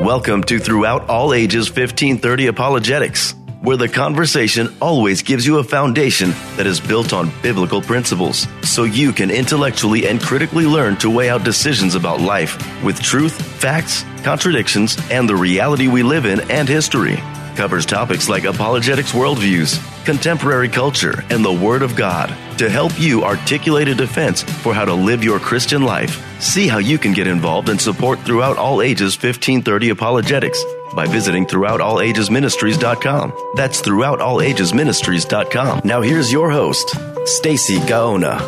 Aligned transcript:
Welcome 0.00 0.44
to 0.44 0.58
Throughout 0.58 1.10
All 1.10 1.34
Ages 1.34 1.68
1530 1.68 2.46
Apologetics, 2.46 3.34
where 3.60 3.76
the 3.76 3.86
conversation 3.86 4.74
always 4.80 5.20
gives 5.20 5.46
you 5.46 5.58
a 5.58 5.62
foundation 5.62 6.30
that 6.56 6.66
is 6.66 6.80
built 6.80 7.12
on 7.12 7.30
biblical 7.42 7.82
principles, 7.82 8.48
so 8.62 8.84
you 8.84 9.12
can 9.12 9.30
intellectually 9.30 10.08
and 10.08 10.18
critically 10.18 10.64
learn 10.64 10.96
to 10.96 11.10
weigh 11.10 11.28
out 11.28 11.44
decisions 11.44 11.96
about 11.96 12.22
life 12.22 12.82
with 12.82 12.98
truth, 13.02 13.42
facts, 13.60 14.06
contradictions, 14.22 14.96
and 15.10 15.28
the 15.28 15.36
reality 15.36 15.86
we 15.86 16.02
live 16.02 16.24
in 16.24 16.50
and 16.50 16.66
history. 16.66 17.16
Covers 17.54 17.84
topics 17.84 18.26
like 18.26 18.44
apologetics 18.44 19.12
worldviews, 19.12 19.76
contemporary 20.04 20.68
culture, 20.68 21.24
and 21.30 21.44
the 21.44 21.52
Word 21.52 21.82
of 21.82 21.96
God 21.96 22.28
to 22.58 22.68
help 22.68 23.00
you 23.00 23.24
articulate 23.24 23.88
a 23.88 23.94
defense 23.94 24.42
for 24.42 24.74
how 24.74 24.84
to 24.84 24.92
live 24.92 25.24
your 25.24 25.40
Christian 25.40 25.82
life. 25.82 26.22
See 26.40 26.68
how 26.68 26.78
you 26.78 26.98
can 26.98 27.12
get 27.12 27.26
involved 27.26 27.68
and 27.68 27.80
support 27.80 28.20
Throughout 28.20 28.58
All 28.58 28.82
Ages 28.82 29.14
1530 29.14 29.90
Apologetics 29.90 30.62
by 30.94 31.06
visiting 31.06 31.46
throughoutallagesministries.com. 31.46 33.32
That's 33.54 33.80
throughoutallagesministries.com. 33.80 35.80
Now 35.84 36.00
here's 36.02 36.32
your 36.32 36.50
host, 36.50 36.96
Stacy 37.26 37.78
Gaona. 37.78 38.38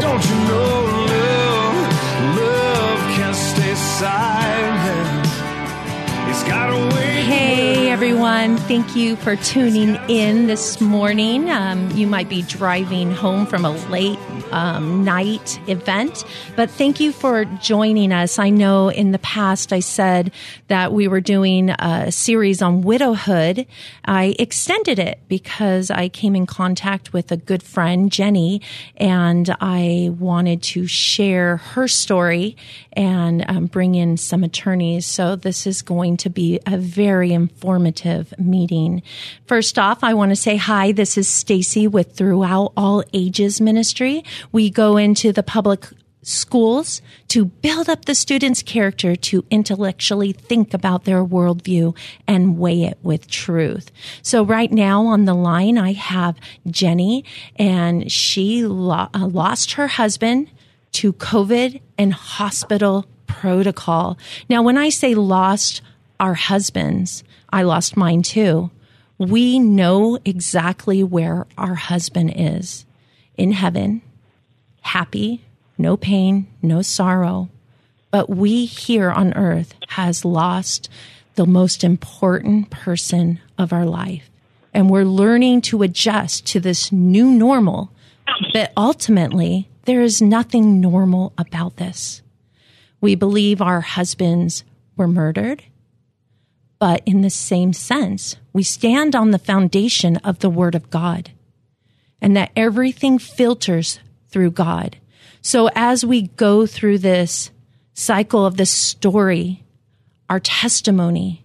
Don't 0.00 0.24
you 0.24 0.34
know 0.48 0.61
everyone, 8.42 8.66
thank 8.66 8.96
you 8.96 9.14
for 9.14 9.36
tuning 9.36 9.94
in 10.08 10.48
this 10.48 10.80
morning. 10.80 11.48
Um, 11.48 11.88
you 11.92 12.08
might 12.08 12.28
be 12.28 12.42
driving 12.42 13.12
home 13.12 13.46
from 13.46 13.64
a 13.64 13.70
late 13.88 14.18
um, 14.52 15.04
night 15.04 15.58
event, 15.68 16.24
but 16.56 16.70
thank 16.70 17.00
you 17.00 17.12
for 17.12 17.44
joining 17.44 18.12
us. 18.12 18.38
I 18.38 18.50
know 18.50 18.88
in 18.88 19.12
the 19.12 19.18
past 19.18 19.72
I 19.72 19.80
said 19.80 20.32
that 20.68 20.92
we 20.92 21.08
were 21.08 21.20
doing 21.20 21.70
a 21.70 22.12
series 22.12 22.62
on 22.62 22.82
widowhood. 22.82 23.66
I 24.04 24.34
extended 24.38 24.98
it 24.98 25.20
because 25.28 25.90
I 25.90 26.08
came 26.08 26.36
in 26.36 26.46
contact 26.46 27.12
with 27.12 27.32
a 27.32 27.36
good 27.36 27.62
friend, 27.62 28.10
Jenny, 28.12 28.62
and 28.96 29.54
I 29.60 30.10
wanted 30.18 30.62
to 30.64 30.86
share 30.86 31.56
her 31.58 31.88
story 31.88 32.56
and 32.92 33.44
um, 33.48 33.66
bring 33.66 33.94
in 33.94 34.16
some 34.16 34.44
attorneys. 34.44 35.06
So 35.06 35.36
this 35.36 35.66
is 35.66 35.82
going 35.82 36.18
to 36.18 36.30
be 36.30 36.60
a 36.66 36.76
very 36.76 37.32
informative 37.32 38.34
meeting. 38.38 39.02
First 39.46 39.78
off, 39.78 40.04
I 40.04 40.14
want 40.14 40.30
to 40.30 40.36
say 40.36 40.56
hi. 40.56 40.92
This 40.92 41.16
is 41.16 41.28
Stacy 41.28 41.88
with 41.88 42.14
Throughout 42.14 42.72
All 42.76 43.02
Ages 43.12 43.60
Ministry. 43.60 44.24
We 44.50 44.70
go 44.70 44.96
into 44.96 45.32
the 45.32 45.42
public 45.42 45.86
schools 46.22 47.02
to 47.28 47.44
build 47.44 47.88
up 47.88 48.04
the 48.04 48.14
student's 48.14 48.62
character 48.62 49.16
to 49.16 49.44
intellectually 49.50 50.32
think 50.32 50.72
about 50.72 51.04
their 51.04 51.24
worldview 51.24 51.96
and 52.28 52.58
weigh 52.58 52.84
it 52.84 52.98
with 53.02 53.26
truth. 53.28 53.90
So 54.22 54.44
right 54.44 54.70
now 54.70 55.06
on 55.06 55.24
the 55.24 55.34
line, 55.34 55.78
I 55.78 55.92
have 55.92 56.36
Jenny 56.68 57.24
and 57.56 58.10
she 58.10 58.64
lo- 58.64 59.08
uh, 59.12 59.26
lost 59.26 59.72
her 59.72 59.88
husband 59.88 60.48
to 60.92 61.12
COVID 61.12 61.80
and 61.98 62.12
hospital 62.12 63.06
protocol. 63.26 64.16
Now, 64.48 64.62
when 64.62 64.78
I 64.78 64.90
say 64.90 65.14
lost 65.14 65.82
our 66.20 66.34
husbands, 66.34 67.24
I 67.52 67.62
lost 67.62 67.96
mine 67.96 68.22
too. 68.22 68.70
We 69.18 69.58
know 69.58 70.18
exactly 70.24 71.02
where 71.02 71.46
our 71.58 71.74
husband 71.74 72.34
is 72.36 72.84
in 73.36 73.52
heaven, 73.52 74.02
happy, 74.82 75.44
no 75.78 75.96
pain, 75.96 76.46
no 76.60 76.82
sorrow. 76.82 77.48
But 78.10 78.28
we 78.28 78.66
here 78.66 79.10
on 79.10 79.32
earth 79.34 79.74
has 79.88 80.24
lost 80.24 80.88
the 81.34 81.46
most 81.46 81.82
important 81.82 82.70
person 82.70 83.40
of 83.56 83.72
our 83.72 83.86
life. 83.86 84.28
And 84.74 84.90
we're 84.90 85.04
learning 85.04 85.62
to 85.62 85.82
adjust 85.82 86.46
to 86.48 86.60
this 86.60 86.92
new 86.92 87.30
normal. 87.30 87.90
But 88.52 88.72
ultimately, 88.76 89.68
there 89.84 90.02
is 90.02 90.22
nothing 90.22 90.80
normal 90.80 91.32
about 91.36 91.76
this. 91.76 92.22
We 93.00 93.14
believe 93.14 93.60
our 93.60 93.80
husbands 93.80 94.64
were 94.96 95.08
murdered. 95.08 95.64
But 96.78 97.02
in 97.06 97.22
the 97.22 97.30
same 97.30 97.72
sense, 97.72 98.36
we 98.52 98.62
stand 98.62 99.14
on 99.14 99.30
the 99.30 99.38
foundation 99.38 100.16
of 100.18 100.40
the 100.40 100.50
Word 100.50 100.74
of 100.74 100.90
God 100.90 101.30
and 102.20 102.36
that 102.36 102.52
everything 102.56 103.18
filters 103.18 104.00
through 104.32 104.50
God. 104.50 104.96
So 105.42 105.68
as 105.74 106.04
we 106.04 106.22
go 106.22 106.66
through 106.66 106.98
this 106.98 107.50
cycle 107.94 108.44
of 108.44 108.56
this 108.56 108.70
story, 108.70 109.62
our 110.28 110.40
testimony, 110.40 111.44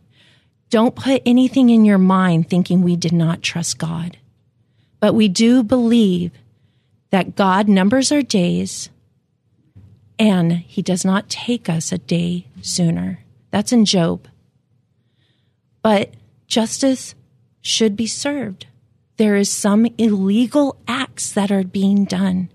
don't 0.70 0.96
put 0.96 1.22
anything 1.26 1.70
in 1.70 1.86
your 1.86 1.98
mind 1.98 2.50
thinking 2.50 2.82
we 2.82 2.96
did 2.96 3.14
not 3.14 3.42
trust 3.42 3.78
God. 3.78 4.18
But 5.00 5.14
we 5.14 5.28
do 5.28 5.64
believe 5.64 6.32
that 7.12 7.36
God 7.36 7.68
numbers 7.68 8.12
our 8.12 8.22
days 8.22 8.90
and 10.20 10.54
he 10.54 10.82
does 10.82 11.06
not 11.06 11.30
take 11.30 11.70
us 11.70 11.92
a 11.92 11.98
day 11.98 12.48
sooner. 12.62 13.20
That's 13.52 13.72
in 13.72 13.86
Job. 13.86 14.28
But 15.82 16.14
justice 16.48 17.16
should 17.62 17.96
be 17.96 18.08
served. 18.08 18.68
There 19.18 19.36
is 19.36 19.52
some 19.52 19.88
illegal 19.98 20.78
acts 20.88 21.32
that 21.32 21.52
are 21.52 21.64
being 21.64 22.06
done. 22.06 22.50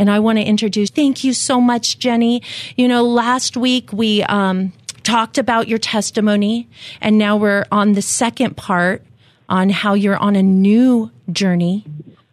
And 0.00 0.10
I 0.10 0.18
want 0.18 0.38
to 0.38 0.44
introduce, 0.44 0.88
thank 0.88 1.24
you 1.24 1.34
so 1.34 1.60
much, 1.60 1.98
Jenny. 1.98 2.42
You 2.74 2.88
know, 2.88 3.04
last 3.04 3.54
week 3.54 3.92
we, 3.92 4.22
um, 4.24 4.72
talked 5.02 5.36
about 5.36 5.68
your 5.68 5.78
testimony 5.78 6.68
and 7.00 7.18
now 7.18 7.36
we're 7.36 7.66
on 7.70 7.92
the 7.92 8.02
second 8.02 8.56
part 8.56 9.04
on 9.48 9.68
how 9.68 9.94
you're 9.94 10.16
on 10.16 10.36
a 10.36 10.42
new 10.42 11.10
journey 11.30 11.84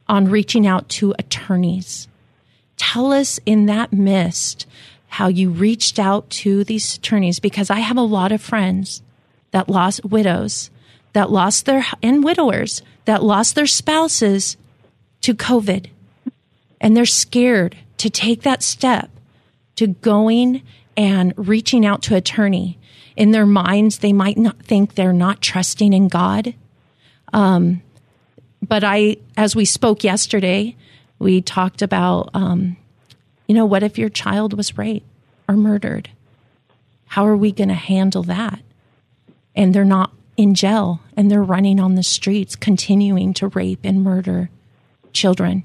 on 0.07 0.29
reaching 0.29 0.65
out 0.65 0.87
to 0.87 1.13
attorneys. 1.19 2.07
Tell 2.77 3.11
us 3.11 3.37
in 3.45 3.65
that 3.65 3.91
mist 3.91 4.65
how 5.07 5.27
you 5.27 5.49
reached 5.49 5.99
out 5.99 6.29
to 6.29 6.63
these 6.63 6.95
attorneys 6.95 7.39
because 7.39 7.69
I 7.69 7.79
have 7.79 7.97
a 7.97 8.01
lot 8.01 8.31
of 8.31 8.41
friends 8.41 9.01
that 9.51 9.67
lost 9.67 10.05
widows, 10.05 10.69
that 11.13 11.31
lost 11.31 11.65
their, 11.65 11.85
and 12.01 12.23
widowers 12.23 12.81
that 13.05 13.23
lost 13.23 13.55
their 13.55 13.67
spouses 13.67 14.55
to 15.21 15.33
COVID. 15.33 15.89
And 16.79 16.95
they're 16.95 17.05
scared 17.05 17.77
to 17.97 18.09
take 18.09 18.43
that 18.43 18.63
step 18.63 19.09
to 19.75 19.87
going 19.87 20.61
and 20.95 21.33
reaching 21.37 21.85
out 21.85 22.01
to 22.03 22.15
attorney. 22.15 22.77
In 23.15 23.31
their 23.31 23.45
minds, 23.45 23.99
they 23.99 24.13
might 24.13 24.37
not 24.37 24.61
think 24.63 24.93
they're 24.93 25.13
not 25.13 25.41
trusting 25.41 25.93
in 25.93 26.07
God. 26.07 26.53
Um, 27.33 27.81
but 28.67 28.83
I, 28.83 29.17
as 29.35 29.55
we 29.55 29.65
spoke 29.65 30.03
yesterday, 30.03 30.75
we 31.19 31.41
talked 31.41 31.81
about, 31.81 32.29
um, 32.33 32.77
you 33.47 33.55
know, 33.55 33.65
what 33.65 33.83
if 33.83 33.97
your 33.97 34.09
child 34.09 34.53
was 34.53 34.77
raped 34.77 35.05
or 35.47 35.55
murdered? 35.55 36.09
How 37.07 37.25
are 37.25 37.37
we 37.37 37.51
going 37.51 37.69
to 37.69 37.75
handle 37.75 38.23
that? 38.23 38.59
And 39.55 39.73
they're 39.73 39.85
not 39.85 40.11
in 40.35 40.53
jail 40.53 41.01
and 41.15 41.31
they're 41.31 41.43
running 41.43 41.79
on 41.79 41.95
the 41.95 42.03
streets, 42.03 42.55
continuing 42.55 43.33
to 43.35 43.47
rape 43.47 43.79
and 43.83 44.03
murder 44.03 44.49
children. 45.13 45.63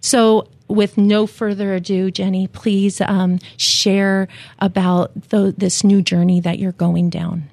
So, 0.00 0.48
with 0.68 0.96
no 0.96 1.26
further 1.26 1.74
ado, 1.74 2.10
Jenny, 2.10 2.46
please 2.46 3.00
um, 3.02 3.38
share 3.58 4.26
about 4.58 5.12
the, 5.28 5.54
this 5.56 5.84
new 5.84 6.00
journey 6.00 6.40
that 6.40 6.58
you're 6.58 6.72
going 6.72 7.10
down. 7.10 7.50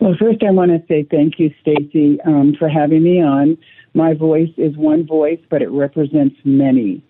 Well, 0.00 0.14
first, 0.18 0.42
I 0.42 0.50
want 0.50 0.70
to 0.70 0.82
say 0.88 1.06
thank 1.08 1.38
you, 1.38 1.52
Stacy, 1.60 2.18
um, 2.24 2.54
for 2.58 2.68
having 2.68 3.02
me 3.02 3.22
on. 3.22 3.58
My 3.94 4.14
voice 4.14 4.50
is 4.56 4.76
one 4.76 5.06
voice, 5.06 5.38
but 5.50 5.62
it 5.62 5.70
represents 5.70 6.36
many. 6.44 7.04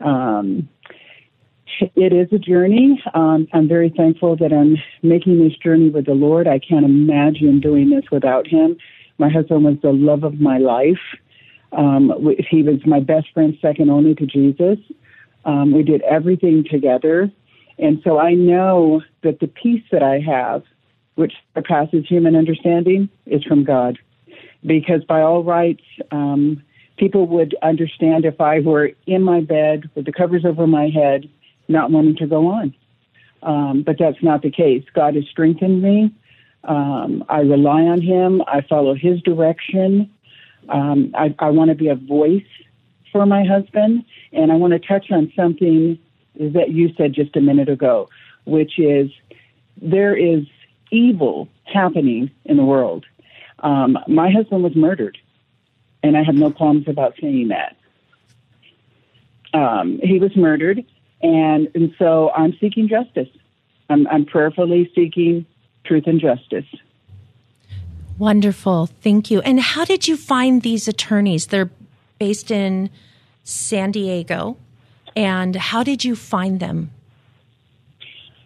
Um, 0.00 0.68
it 1.80 2.12
is 2.12 2.32
a 2.32 2.38
journey. 2.38 3.02
Um, 3.14 3.48
I'm 3.52 3.68
very 3.68 3.92
thankful 3.94 4.36
that 4.36 4.52
I'm 4.52 4.76
making 5.02 5.40
this 5.40 5.56
journey 5.58 5.90
with 5.90 6.06
the 6.06 6.14
Lord. 6.14 6.48
I 6.48 6.58
can't 6.58 6.84
imagine 6.84 7.60
doing 7.60 7.90
this 7.90 8.04
without 8.10 8.46
Him. 8.46 8.76
My 9.18 9.28
husband 9.28 9.64
was 9.64 9.76
the 9.82 9.92
love 9.92 10.24
of 10.24 10.40
my 10.40 10.58
life. 10.58 11.00
Um, 11.72 12.12
he 12.50 12.62
was 12.62 12.84
my 12.86 13.00
best 13.00 13.26
friend, 13.34 13.56
second 13.60 13.90
only 13.90 14.14
to 14.14 14.26
Jesus. 14.26 14.78
Um, 15.44 15.72
we 15.72 15.82
did 15.82 16.02
everything 16.02 16.64
together. 16.68 17.30
And 17.78 18.00
so 18.02 18.18
I 18.18 18.34
know 18.34 19.02
that 19.22 19.40
the 19.40 19.46
peace 19.46 19.84
that 19.92 20.02
I 20.02 20.18
have, 20.20 20.62
which 21.14 21.32
surpasses 21.54 22.06
human 22.08 22.34
understanding, 22.34 23.08
is 23.26 23.42
from 23.44 23.64
God. 23.64 23.98
Because 24.64 25.04
by 25.04 25.20
all 25.20 25.44
rights, 25.44 25.84
um, 26.10 26.62
people 26.96 27.26
would 27.26 27.54
understand 27.62 28.24
if 28.24 28.40
I 28.40 28.60
were 28.60 28.90
in 29.06 29.22
my 29.22 29.40
bed 29.40 29.88
with 29.94 30.04
the 30.06 30.12
covers 30.12 30.44
over 30.44 30.66
my 30.66 30.88
head, 30.88 31.28
not 31.68 31.90
wanting 31.90 32.16
to 32.16 32.26
go 32.26 32.48
on. 32.48 32.74
Um, 33.42 33.82
but 33.84 33.96
that's 33.98 34.22
not 34.22 34.42
the 34.42 34.50
case. 34.50 34.84
God 34.94 35.14
has 35.14 35.24
strengthened 35.30 35.80
me. 35.80 36.12
Um, 36.64 37.24
I 37.28 37.40
rely 37.40 37.82
on 37.82 38.00
Him. 38.00 38.42
I 38.46 38.62
follow 38.62 38.94
His 38.94 39.22
direction. 39.22 40.10
Um, 40.68 41.12
I, 41.14 41.34
I 41.38 41.50
want 41.50 41.70
to 41.70 41.74
be 41.74 41.88
a 41.88 41.94
voice 41.94 42.42
for 43.12 43.26
my 43.26 43.44
husband, 43.44 44.04
and 44.32 44.52
I 44.52 44.56
want 44.56 44.72
to 44.74 44.78
touch 44.78 45.10
on 45.10 45.32
something 45.34 45.98
that 46.38 46.70
you 46.70 46.92
said 46.96 47.12
just 47.14 47.36
a 47.36 47.40
minute 47.40 47.68
ago, 47.68 48.08
which 48.44 48.78
is 48.78 49.10
there 49.80 50.16
is 50.16 50.44
evil 50.90 51.48
happening 51.64 52.30
in 52.44 52.56
the 52.56 52.64
world. 52.64 53.04
Um, 53.60 53.98
my 54.06 54.30
husband 54.30 54.62
was 54.62 54.74
murdered, 54.76 55.18
and 56.02 56.16
I 56.16 56.22
have 56.22 56.34
no 56.34 56.50
qualms 56.50 56.86
about 56.86 57.14
saying 57.20 57.48
that. 57.48 57.76
Um, 59.52 59.98
he 60.02 60.18
was 60.18 60.36
murdered, 60.36 60.84
and 61.22 61.68
and 61.74 61.94
so 61.98 62.30
I'm 62.30 62.56
seeking 62.60 62.88
justice. 62.88 63.28
I'm, 63.90 64.06
I'm 64.08 64.26
prayerfully 64.26 64.90
seeking 64.94 65.46
truth 65.84 66.04
and 66.06 66.20
justice. 66.20 66.66
Wonderful. 68.18 68.86
Thank 69.00 69.30
you. 69.30 69.40
And 69.42 69.60
how 69.60 69.84
did 69.84 70.08
you 70.08 70.16
find 70.16 70.62
these 70.62 70.88
attorneys? 70.88 71.46
They're 71.46 71.70
based 72.18 72.50
in 72.50 72.90
San 73.44 73.92
Diego. 73.92 74.56
And 75.14 75.54
how 75.54 75.82
did 75.82 76.04
you 76.04 76.16
find 76.16 76.60
them? 76.60 76.90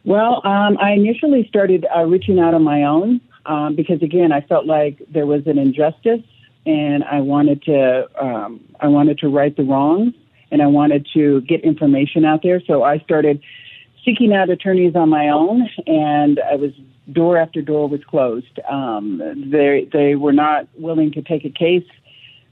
Well, 0.04 0.42
um, 0.44 0.76
I 0.78 0.92
initially 0.92 1.46
started 1.48 1.86
uh, 1.94 2.04
reaching 2.04 2.38
out 2.38 2.54
on 2.54 2.62
my 2.62 2.82
own 2.82 3.20
um, 3.46 3.76
because, 3.76 4.02
again, 4.02 4.32
I 4.32 4.40
felt 4.40 4.66
like 4.66 5.00
there 5.08 5.26
was 5.26 5.46
an 5.46 5.58
injustice, 5.58 6.22
and 6.66 7.04
I 7.04 7.20
wanted 7.20 7.62
to 7.62 8.08
um, 8.20 8.60
I 8.80 8.88
wanted 8.88 9.18
to 9.18 9.28
right 9.28 9.56
the 9.56 9.64
wrongs, 9.64 10.14
and 10.50 10.60
I 10.60 10.66
wanted 10.66 11.06
to 11.14 11.40
get 11.42 11.62
information 11.62 12.24
out 12.24 12.42
there. 12.42 12.60
So 12.66 12.82
I 12.82 12.98
started 12.98 13.42
seeking 14.04 14.32
out 14.32 14.50
attorneys 14.50 14.96
on 14.96 15.08
my 15.08 15.28
own, 15.28 15.68
and 15.86 16.40
I 16.40 16.56
was 16.56 16.72
door 17.10 17.36
after 17.36 17.62
door 17.62 17.88
was 17.88 18.02
closed. 18.04 18.60
Um, 18.68 19.20
they 19.50 19.88
they 19.92 20.14
were 20.14 20.32
not 20.32 20.68
willing 20.74 21.12
to 21.12 21.22
take 21.22 21.44
a 21.44 21.50
case 21.50 21.86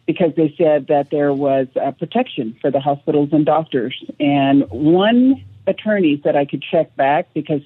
because 0.06 0.32
they 0.36 0.54
said 0.58 0.88
that 0.88 1.10
there 1.10 1.32
was 1.32 1.68
protection 1.98 2.56
for 2.60 2.70
the 2.70 2.80
hospitals 2.80 3.28
and 3.32 3.46
doctors. 3.46 4.02
And 4.18 4.68
one 4.70 5.44
attorney 5.66 6.20
said 6.24 6.34
I 6.34 6.44
could 6.44 6.62
check 6.62 6.94
back 6.96 7.28
because 7.32 7.62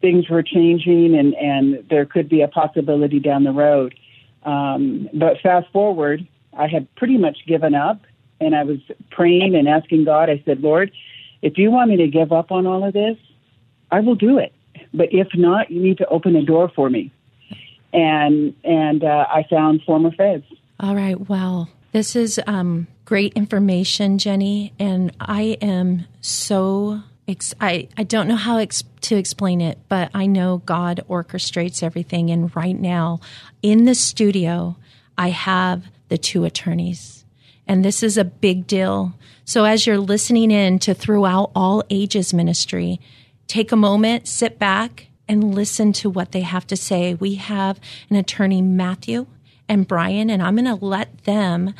things 0.00 0.28
were 0.28 0.42
changing 0.42 1.16
and 1.16 1.34
and 1.34 1.84
there 1.88 2.06
could 2.06 2.28
be 2.28 2.42
a 2.42 2.48
possibility 2.48 3.20
down 3.20 3.44
the 3.44 3.52
road. 3.52 3.94
Um, 4.44 5.08
but 5.12 5.40
fast 5.40 5.70
forward, 5.72 6.26
I 6.56 6.68
had 6.68 6.92
pretty 6.94 7.18
much 7.18 7.38
given 7.46 7.74
up, 7.74 8.00
and 8.40 8.54
I 8.54 8.62
was 8.62 8.78
praying 9.10 9.56
and 9.56 9.68
asking 9.68 10.04
God. 10.04 10.30
I 10.30 10.42
said, 10.46 10.60
Lord 10.60 10.92
if 11.42 11.58
you 11.58 11.70
want 11.70 11.90
me 11.90 11.96
to 11.98 12.08
give 12.08 12.32
up 12.32 12.50
on 12.50 12.66
all 12.66 12.84
of 12.84 12.92
this, 12.92 13.16
I 13.90 14.00
will 14.00 14.14
do 14.14 14.38
it. 14.38 14.52
But 14.92 15.08
if 15.12 15.28
not, 15.34 15.70
you 15.70 15.80
need 15.80 15.98
to 15.98 16.06
open 16.08 16.36
a 16.36 16.42
door 16.42 16.70
for 16.74 16.90
me. 16.90 17.12
And 17.92 18.54
and 18.64 19.04
uh, 19.04 19.26
I 19.32 19.44
found 19.48 19.82
former 19.82 20.10
feds. 20.12 20.44
All 20.80 20.94
right. 20.94 21.28
Well, 21.28 21.70
this 21.92 22.16
is 22.16 22.40
um, 22.46 22.86
great 23.04 23.32
information, 23.34 24.18
Jenny, 24.18 24.72
and 24.78 25.12
I 25.20 25.58
am 25.60 26.06
so. 26.20 27.02
Ex- 27.28 27.54
I, 27.60 27.88
I 27.96 28.04
don't 28.04 28.28
know 28.28 28.36
how 28.36 28.58
ex- 28.58 28.84
to 29.00 29.16
explain 29.16 29.60
it, 29.60 29.78
but 29.88 30.12
I 30.14 30.26
know 30.26 30.62
God 30.64 31.02
orchestrates 31.10 31.82
everything. 31.82 32.30
And 32.30 32.54
right 32.54 32.78
now, 32.78 33.18
in 33.62 33.84
the 33.84 33.96
studio, 33.96 34.76
I 35.18 35.30
have 35.30 35.86
the 36.08 36.18
two 36.18 36.44
attorneys. 36.44 37.24
And 37.66 37.84
this 37.84 38.04
is 38.04 38.16
a 38.16 38.22
big 38.22 38.68
deal 38.68 39.12
so 39.48 39.64
as 39.64 39.86
you're 39.86 39.98
listening 39.98 40.50
in 40.50 40.80
to 40.80 40.92
Throughout 40.92 41.52
All 41.54 41.84
Ages 41.88 42.34
Ministry, 42.34 43.00
take 43.46 43.72
a 43.72 43.76
moment, 43.76 44.28
sit 44.28 44.58
back, 44.58 45.08
and 45.28 45.54
listen 45.54 45.92
to 45.92 46.10
what 46.10 46.32
they 46.32 46.42
have 46.42 46.66
to 46.68 46.76
say. 46.76 47.14
We 47.14 47.34
have 47.36 47.80
an 48.10 48.16
attorney, 48.16 48.62
Matthew 48.62 49.26
and 49.68 49.86
Brian, 49.86 50.30
and 50.30 50.42
I'm 50.42 50.56
going 50.56 50.66
to 50.66 50.84
let 50.84 51.24
them 51.24 51.74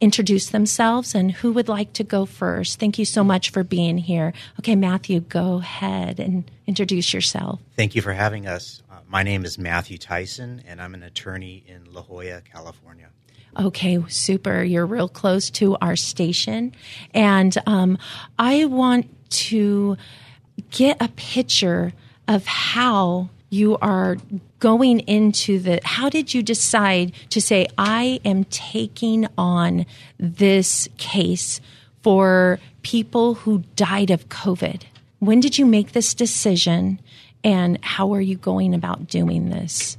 introduce 0.00 0.48
themselves 0.48 1.14
and 1.14 1.32
who 1.32 1.52
would 1.52 1.68
like 1.68 1.92
to 1.94 2.04
go 2.04 2.24
first. 2.24 2.80
Thank 2.80 2.98
you 2.98 3.04
so 3.04 3.22
much 3.22 3.50
for 3.50 3.62
being 3.62 3.98
here. 3.98 4.32
Okay, 4.58 4.74
Matthew, 4.74 5.20
go 5.20 5.56
ahead 5.56 6.18
and 6.18 6.50
introduce 6.66 7.12
yourself. 7.12 7.60
Thank 7.76 7.94
you 7.94 8.02
for 8.02 8.12
having 8.12 8.46
us. 8.46 8.82
Uh, 8.90 8.96
my 9.08 9.22
name 9.22 9.44
is 9.44 9.58
Matthew 9.58 9.98
Tyson, 9.98 10.62
and 10.66 10.80
I'm 10.80 10.94
an 10.94 11.02
attorney 11.02 11.64
in 11.66 11.92
La 11.92 12.02
Jolla, 12.02 12.40
California 12.40 13.08
okay, 13.58 13.98
super, 14.08 14.62
you're 14.62 14.86
real 14.86 15.08
close 15.08 15.50
to 15.50 15.76
our 15.80 15.96
station. 15.96 16.72
And 17.12 17.56
um, 17.66 17.98
I 18.38 18.66
want 18.66 19.08
to 19.30 19.96
get 20.70 20.96
a 21.00 21.08
picture 21.08 21.92
of 22.28 22.46
how 22.46 23.28
you 23.50 23.76
are 23.78 24.16
going 24.60 25.00
into 25.00 25.58
the 25.58 25.80
how 25.84 26.08
did 26.08 26.32
you 26.32 26.42
decide 26.42 27.12
to 27.30 27.40
say 27.40 27.66
i 27.78 28.20
am 28.24 28.44
taking 28.44 29.26
on 29.36 29.84
this 30.18 30.88
case 30.98 31.60
for 32.02 32.58
people 32.82 33.34
who 33.34 33.64
died 33.74 34.10
of 34.10 34.28
covid 34.28 34.82
when 35.18 35.40
did 35.40 35.58
you 35.58 35.66
make 35.66 35.92
this 35.92 36.14
decision 36.14 37.00
and 37.42 37.82
how 37.82 38.12
are 38.14 38.20
you 38.20 38.36
going 38.36 38.74
about 38.74 39.08
doing 39.08 39.50
this 39.50 39.96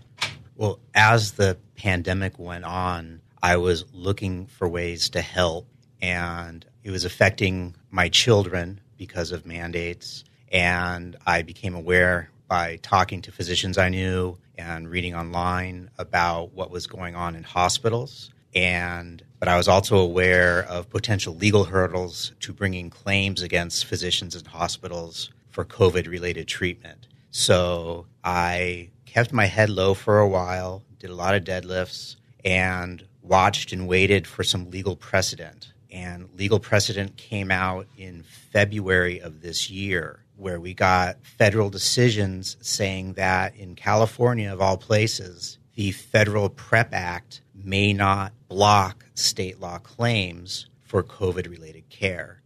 well 0.56 0.80
as 0.96 1.34
the 1.34 1.58
pandemic 1.76 2.38
went 2.40 2.64
on 2.64 3.20
I 3.44 3.58
was 3.58 3.86
looking 3.94 4.46
for 4.46 4.68
ways 4.68 5.10
to 5.10 5.22
help, 5.22 5.68
and 6.02 6.66
it 6.84 6.92
was 6.92 7.06
affecting 7.06 7.76
my 7.90 8.08
children 8.10 8.80
because 8.98 9.32
of 9.32 9.46
mandates. 9.46 10.24
And 10.52 11.16
I 11.26 11.42
became 11.42 11.76
aware 11.76 12.30
by 12.48 12.78
talking 12.82 13.22
to 13.24 13.32
physicians 13.32 13.78
I 13.78 13.90
knew 13.90 14.38
and 14.58 14.90
reading 14.90 15.16
online 15.16 15.90
about 15.98 16.54
what 16.54 16.70
was 16.70 16.88
going 16.88 17.16
on 17.16 17.36
in 17.36 17.44
hospitals. 17.44 18.32
And 18.54 19.24
but 19.40 19.48
I 19.48 19.58
was 19.58 19.68
also 19.68 19.98
aware 19.98 20.64
of 20.66 20.90
potential 20.90 21.34
legal 21.34 21.64
hurdles 21.64 22.34
to 22.42 22.54
bringing 22.54 22.90
claims 22.90 23.42
against 23.42 23.86
physicians 23.86 24.36
and 24.36 24.46
hospitals 24.46 25.32
for 25.50 25.66
COVID 25.66 26.08
related 26.08 26.48
treatment. 26.48 27.08
So 27.32 28.06
I 28.24 28.90
kept 29.06 29.34
my 29.34 29.46
head 29.46 29.70
low 29.70 29.94
for 29.94 30.20
a 30.20 30.28
while, 30.28 30.84
did 31.00 31.10
a 31.10 31.16
lot 31.16 31.34
of 31.34 31.44
deadlifts, 31.44 32.18
and 32.44 33.04
watched 33.22 33.72
and 33.72 33.88
waited 33.88 34.28
for 34.28 34.44
some 34.44 34.70
legal 34.70 34.96
precedent. 34.96 35.72
And 35.90 36.30
legal 36.38 36.60
precedent 36.60 37.18
came 37.18 37.52
out 37.52 37.88
in 37.98 38.24
February 38.24 39.20
of 39.20 39.42
this 39.42 39.70
year, 39.70 40.21
where 40.36 40.60
we 40.60 40.74
got 40.74 41.18
federal 41.24 41.70
decisions 41.70 42.58
saying 42.62 43.14
that 43.14 43.56
in 43.56 43.76
California, 43.76 44.52
of 44.52 44.62
all 44.62 44.78
places, 44.78 45.58
the 45.76 45.92
Federal 45.92 46.50
PREP 46.50 46.90
Act 46.94 47.42
may 47.54 47.94
not 47.94 48.34
block 48.48 49.06
state 49.14 49.60
law 49.60 49.78
claims 49.78 50.68
for 50.82 51.04
COVID 51.04 51.50
related 51.50 51.88
care. 51.90 52.42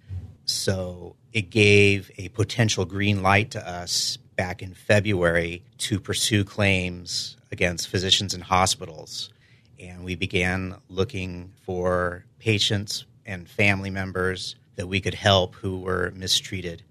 So 0.45 1.15
it 1.33 1.49
gave 1.49 2.11
a 2.17 2.29
potential 2.29 2.85
green 2.85 3.23
light 3.23 3.51
to 3.51 3.67
us 3.67 4.17
back 4.35 4.61
in 4.61 4.73
February 4.73 5.63
to 5.79 5.99
pursue 5.99 6.43
claims 6.43 7.37
against 7.51 7.87
physicians 7.87 8.33
and 8.33 8.43
hospitals 8.43 9.31
and 9.79 10.03
we 10.03 10.15
began 10.15 10.75
looking 10.89 11.51
for 11.63 12.25
patients 12.39 13.05
and 13.25 13.49
family 13.49 13.89
members 13.89 14.55
that 14.75 14.87
we 14.87 15.01
could 15.01 15.13
help 15.13 15.55
who 15.55 15.79
were 15.79 16.11
mistreated. 16.15 16.83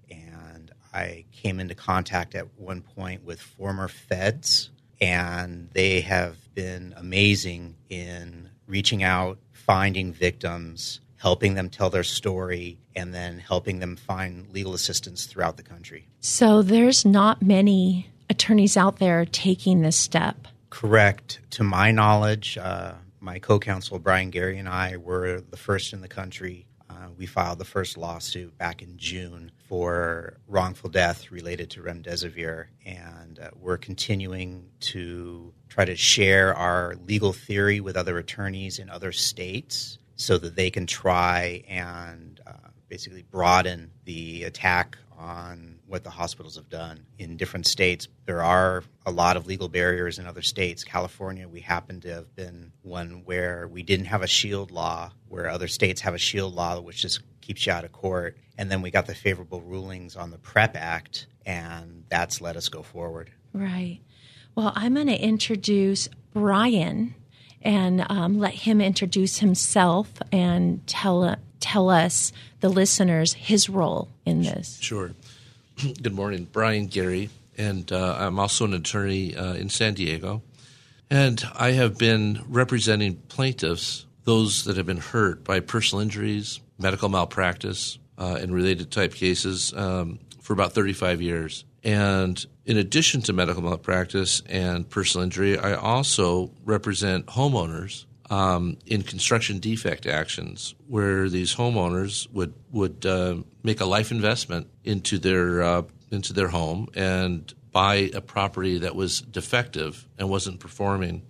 I 0.95 1.25
came 1.33 1.61
into 1.61 1.75
contact 1.75 2.35
at 2.35 2.47
one 2.57 2.83
point 2.83 3.25
with 3.25 3.41
former 3.41 3.89
feds, 3.89 4.71
and 5.01 5.69
they 5.73 6.01
have 6.03 6.37
been 6.55 6.95
amazing 6.97 7.77
in 7.89 8.51
reaching 8.67 9.03
out, 9.03 9.39
finding 9.53 10.13
victims, 10.13 11.01
helping 11.17 11.55
them 11.55 11.69
tell 11.69 11.91
their 11.91 12.05
story, 12.05 12.79
and 12.95 13.13
then 13.13 13.39
helping 13.41 13.81
them 13.81 13.97
find 13.97 14.49
legal 14.53 14.75
assistance 14.75 15.27
throughout 15.27 15.57
the 15.57 15.63
country. 15.63 16.07
So 16.21 16.63
there's 16.63 17.05
not 17.05 17.43
many 17.43 18.09
attorneys 18.31 18.77
out 18.77 18.99
there 18.99 19.27
taking 19.27 19.83
this 19.83 19.97
step 19.97 20.47
correct. 20.75 21.39
To 21.51 21.63
my 21.63 21.93
knowledge, 21.93 22.59
uh, 22.59 22.95
my 23.21 23.39
co 23.39 23.61
counsel 23.61 24.01
Brian 24.01 24.31
Garrie 24.31 24.59
and 24.59 24.69
I 24.69 24.97
were 24.97 25.41
the 25.41 25.57
first 25.57 25.93
in 25.93 26.01
the 26.01 26.09
country. 26.09 26.67
Uh, 26.95 27.09
we 27.17 27.27
filed 27.27 27.59
the 27.59 27.65
first 27.65 27.97
lawsuit 27.97 28.57
back 28.57 28.81
in 28.83 28.97
June 28.97 29.51
for 29.69 30.39
wrongful 30.47 30.91
death 30.91 31.31
related 31.33 31.71
to 31.71 31.83
remdesivir, 31.83 32.67
and 32.85 33.39
uh, 33.39 33.51
we're 33.59 33.79
continuing 33.79 34.71
to 34.79 35.53
try 35.69 35.85
to 35.85 35.97
share 35.97 36.55
our 36.55 36.95
legal 37.07 37.33
theory 37.33 37.81
with 37.81 37.97
other 37.97 38.19
attorneys 38.19 38.79
in 38.79 38.89
other 38.89 39.11
states 39.11 39.99
so 40.17 40.39
that 40.39 40.55
they 40.55 40.71
can 40.71 40.87
try 40.87 41.65
and 41.67 42.41
uh, 42.47 42.53
basically 42.89 43.23
broaden 43.23 43.91
the 44.05 44.45
attack 44.45 44.97
on 45.19 45.79
what 45.87 46.05
the 46.05 46.11
hospitals 46.11 46.57
have 46.57 46.69
done 46.69 47.07
in 47.19 47.37
different 47.37 47.67
states. 47.67 48.09
There 48.27 48.43
are 48.43 48.85
a 49.07 49.11
lot 49.11 49.37
of 49.37 49.47
legal 49.47 49.69
barriers 49.69 50.19
in 50.19 50.27
other 50.27 50.43
states. 50.43 50.85
California, 50.85 51.49
we 51.49 51.61
happen 51.61 52.01
to 52.01 52.09
have 52.13 52.35
been 52.35 52.73
one 52.83 53.23
where 53.25 53.69
we 53.69 53.83
didn't 53.83 54.07
have 54.07 54.23
a 54.23 54.27
shield 54.27 54.71
law, 54.71 55.13
where 55.35 55.49
other 55.49 55.67
states 55.67 56.01
have 56.03 56.15
a 56.15 56.19
shield 56.19 56.55
law, 56.55 56.81
which 56.81 57.03
just 57.03 57.21
keeps 57.41 57.67
you 57.67 57.73
out 57.73 57.85
of 57.85 57.91
court. 57.91 58.37
And 58.57 58.71
then 58.71 58.83
we 58.83 58.93
got 58.93 59.07
the 59.07 59.15
favorable 59.15 59.61
rulings 59.61 60.15
on 60.15 60.31
the 60.31 60.39
PREP 60.39 60.77
Act, 60.77 61.27
and 61.45 62.05
that's 62.09 62.41
let 62.41 62.57
us 62.57 62.69
go 62.69 62.83
forward. 62.83 63.33
Right. 63.53 63.99
Well, 64.55 64.73
I'm 64.77 64.95
going 64.95 65.09
to 65.09 65.21
introduce 65.21 66.09
Brian 66.33 67.17
and 67.63 68.07
um, 68.09 68.39
let 68.39 68.55
him 68.55 68.81
introduce 68.81 69.39
himself 69.39 70.13
and 70.31 70.87
tell 70.87 71.37
tell 71.59 71.89
us 71.89 72.31
the 72.61 72.69
listeners 72.69 73.33
his 73.33 73.69
role 73.69 74.11
in 74.25 74.43
this. 74.43 74.79
Sure. 74.81 75.13
Good 76.03 76.13
morning, 76.15 76.47
Brian 76.53 76.87
Garrie, 76.87 77.31
and 77.57 77.91
uh, 77.91 78.17
I'm 78.21 78.39
also 78.39 78.67
an 78.67 78.75
attorney 78.75 79.35
uh, 79.35 79.55
in 79.55 79.71
San 79.71 79.95
Diego, 79.95 80.43
and 81.11 81.43
I 81.55 81.73
have 81.73 81.99
been 81.99 82.45
representing 82.49 83.17
plaintiffs, 83.29 84.05
those 84.25 84.65
that 84.65 84.77
have 84.77 84.87
been 84.87 84.99
hurt 84.99 85.45
by 85.45 85.61
personal 85.61 86.03
injuries, 86.03 86.61
medical 86.79 87.09
malpractice, 87.09 87.99
uh, 88.19 88.39
and 88.41 88.55
related 88.55 88.91
type 88.91 89.15
cases 89.15 89.73
um, 89.75 90.19
for 90.41 90.53
about 90.53 90.73
35 90.73 91.21
years. 91.21 91.65
And 91.83 92.45
in 92.65 92.79
addition 92.79 93.21
to 93.23 93.33
medical 93.33 93.63
malpractice 93.63 94.43
and 94.49 94.89
personal 94.89 95.25
injury, 95.25 95.59
I 95.59 95.75
also 95.75 96.51
represent 96.65 97.27
homeowners 97.27 98.07
um, 98.31 98.79
in 98.87 99.03
construction 99.03 99.59
defect 99.59 100.07
actions, 100.07 100.75
where 100.89 101.29
these 101.29 101.55
homeowners 101.55 102.31
would 102.33 102.55
would 102.73 103.05
uh, 103.05 103.37
make 103.63 103.81
a 103.81 103.85
life 103.85 104.11
investment 104.11 104.69
into 104.83 105.19
their 105.19 105.63
uh, 105.63 105.83
into 106.11 106.33
their 106.33 106.49
home 106.49 106.89
and 106.95 107.53
buy 107.71 108.11
a 108.15 108.21
property 108.21 108.79
that 108.79 108.95
was 108.95 109.21
defective 109.21 110.09
and 110.19 110.31
wasn't 110.31 110.61
performing. 110.61 111.23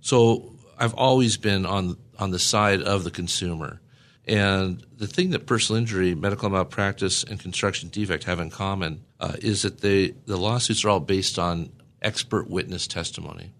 So 0.00 0.52
I've 0.78 0.94
always 0.94 1.36
been 1.36 1.66
on 1.66 1.96
on 2.18 2.30
the 2.30 2.38
side 2.38 2.82
of 2.82 3.04
the 3.04 3.10
consumer. 3.10 3.80
And 4.26 4.84
the 4.96 5.06
thing 5.06 5.30
that 5.30 5.46
personal 5.46 5.80
injury, 5.80 6.14
medical 6.14 6.50
malpractice, 6.50 7.22
and 7.22 7.38
construction 7.38 7.88
defect 7.90 8.24
have 8.24 8.40
in 8.40 8.50
common 8.50 9.04
uh, 9.20 9.34
is 9.38 9.62
that 9.62 9.80
they 9.80 10.08
the 10.26 10.36
lawsuits 10.36 10.84
are 10.84 10.88
all 10.88 11.00
based 11.00 11.38
on 11.38 11.70
expert 12.02 12.50
witness 12.50 12.86
testimony. 12.86 13.52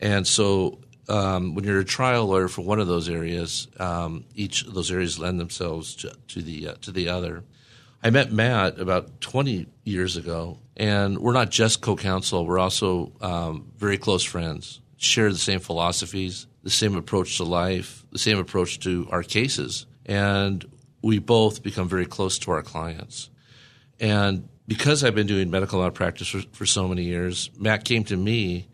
And 0.00 0.26
so 0.26 0.78
um, 1.08 1.54
when 1.54 1.64
you're 1.64 1.80
a 1.80 1.84
trial 1.84 2.26
lawyer 2.26 2.48
for 2.48 2.62
one 2.62 2.80
of 2.80 2.86
those 2.86 3.08
areas, 3.08 3.68
um, 3.78 4.24
each 4.34 4.64
of 4.66 4.74
those 4.74 4.90
areas 4.90 5.18
lend 5.18 5.40
themselves 5.40 5.94
to, 5.96 6.14
to 6.28 6.42
the 6.42 6.68
uh, 6.68 6.74
to 6.82 6.92
the 6.92 7.08
other. 7.08 7.44
I 8.02 8.10
met 8.10 8.30
Matt 8.30 8.78
about 8.78 9.22
20 9.22 9.66
years 9.84 10.18
ago, 10.18 10.58
and 10.76 11.18
we're 11.18 11.32
not 11.32 11.50
just 11.50 11.80
co-counsel; 11.80 12.46
we're 12.46 12.58
also 12.58 13.12
um, 13.20 13.72
very 13.76 13.98
close 13.98 14.22
friends. 14.22 14.80
Share 14.96 15.30
the 15.32 15.38
same 15.38 15.60
philosophies, 15.60 16.46
the 16.64 16.70
same 16.70 16.96
approach 16.96 17.36
to 17.36 17.44
life, 17.44 18.04
the 18.10 18.18
same 18.18 18.38
approach 18.38 18.80
to 18.80 19.06
our 19.10 19.22
cases, 19.22 19.86
and 20.06 20.64
we 21.02 21.18
both 21.18 21.62
become 21.62 21.88
very 21.88 22.06
close 22.06 22.38
to 22.40 22.50
our 22.50 22.62
clients. 22.62 23.30
And 24.00 24.48
because 24.66 25.04
I've 25.04 25.14
been 25.14 25.26
doing 25.26 25.50
medical 25.50 25.80
malpractice 25.80 26.26
for, 26.26 26.40
for 26.52 26.66
so 26.66 26.88
many 26.88 27.04
years, 27.04 27.50
Matt 27.58 27.84
came 27.84 28.02
to 28.04 28.16
me 28.16 28.68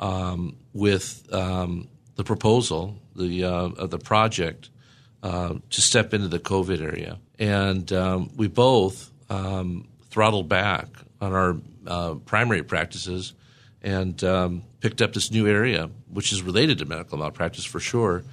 um, 0.00 0.56
with 0.72 1.32
um, 1.32 1.88
the 2.16 2.24
proposal, 2.24 2.98
the 3.14 3.44
uh, 3.44 3.68
of 3.76 3.90
the 3.90 3.98
project 3.98 4.70
uh, 5.22 5.54
to 5.68 5.80
step 5.80 6.14
into 6.14 6.28
the 6.28 6.40
COVID 6.40 6.80
area, 6.80 7.18
and 7.38 7.92
um, 7.92 8.30
we 8.36 8.48
both 8.48 9.12
um, 9.28 9.86
throttled 10.08 10.48
back 10.48 10.86
on 11.20 11.32
our 11.34 11.56
uh, 11.86 12.14
primary 12.24 12.62
practices 12.62 13.34
and 13.84 14.24
um, 14.24 14.62
picked 14.80 15.00
up 15.00 15.12
this 15.12 15.30
new 15.30 15.46
area, 15.46 15.88
which 16.08 16.32
is 16.32 16.42
related 16.42 16.78
to 16.78 16.86
medical 16.86 17.18
malpractice 17.18 17.64
for 17.64 17.78
sure, 17.78 18.24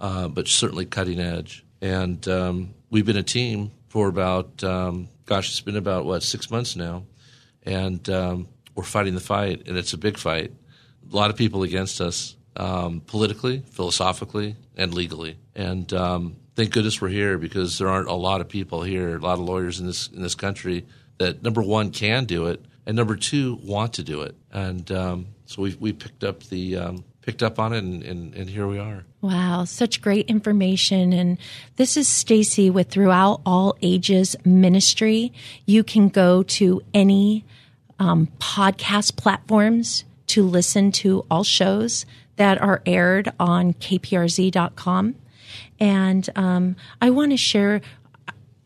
uh, 0.00 0.28
but 0.28 0.46
certainly 0.46 0.86
cutting 0.86 1.18
edge. 1.18 1.64
And 1.82 2.26
um, 2.28 2.74
we've 2.90 3.06
been 3.06 3.16
a 3.16 3.24
team 3.24 3.72
for 3.88 4.06
about 4.06 4.58
gosh, 4.58 5.50
it's 5.50 5.60
been 5.60 5.76
about 5.76 6.04
what 6.04 6.22
six 6.22 6.50
months 6.50 6.76
now, 6.76 7.02
and 7.64 8.06
we're 8.06 8.84
fighting 8.84 9.14
the 9.14 9.20
fight, 9.20 9.66
and 9.66 9.76
it's 9.76 9.92
a 9.92 9.98
big 9.98 10.16
fight 10.16 10.52
a 11.12 11.16
lot 11.16 11.30
of 11.30 11.36
people 11.36 11.62
against 11.62 12.00
us 12.00 12.36
um, 12.56 13.00
politically, 13.06 13.62
philosophically, 13.70 14.56
and 14.76 14.94
legally. 14.94 15.36
And 15.54 15.92
um, 15.92 16.36
thank 16.54 16.70
goodness 16.70 17.00
we're 17.00 17.08
here 17.08 17.38
because 17.38 17.78
there 17.78 17.88
aren't 17.88 18.08
a 18.08 18.14
lot 18.14 18.40
of 18.40 18.48
people 18.48 18.82
here, 18.82 19.16
a 19.16 19.20
lot 19.20 19.34
of 19.34 19.40
lawyers 19.40 19.80
in 19.80 19.86
this 19.86 20.08
in 20.08 20.22
this 20.22 20.34
country 20.34 20.86
that 21.18 21.42
number 21.42 21.62
one 21.62 21.90
can 21.90 22.24
do 22.24 22.46
it, 22.46 22.64
and 22.88 22.96
number 22.96 23.14
two 23.16 23.60
want 23.62 23.92
to 23.92 24.02
do 24.02 24.22
it. 24.22 24.34
And 24.50 24.90
um, 24.90 25.26
so 25.44 25.62
we 25.62 25.76
we 25.78 25.92
picked 25.92 26.24
up 26.24 26.42
the 26.44 26.76
um, 26.76 27.04
picked 27.20 27.42
up 27.42 27.58
on 27.58 27.74
it, 27.74 27.84
and, 27.84 28.02
and, 28.02 28.34
and, 28.34 28.48
here 28.48 28.66
we 28.66 28.78
are. 28.78 29.04
Wow, 29.20 29.64
such 29.64 30.00
great 30.00 30.30
information. 30.30 31.12
And 31.12 31.36
this 31.76 31.98
is 31.98 32.08
Stacy 32.08 32.70
with 32.70 32.88
Throughout 32.88 33.42
All 33.44 33.76
Ages 33.82 34.34
Ministry. 34.46 35.34
You 35.66 35.84
can 35.84 36.08
go 36.08 36.42
to 36.44 36.80
any 36.94 37.44
um, 37.98 38.28
podcast 38.38 39.16
platforms 39.16 40.04
to 40.28 40.42
listen 40.42 40.90
to 40.92 41.26
all 41.30 41.44
shows 41.44 42.06
that 42.36 42.58
are 42.62 42.80
aired 42.86 43.30
on 43.38 43.74
kprz.com. 43.74 45.14
And 45.78 46.30
um, 46.34 46.76
I 47.02 47.10
want 47.10 47.32
to 47.32 47.36
share. 47.36 47.82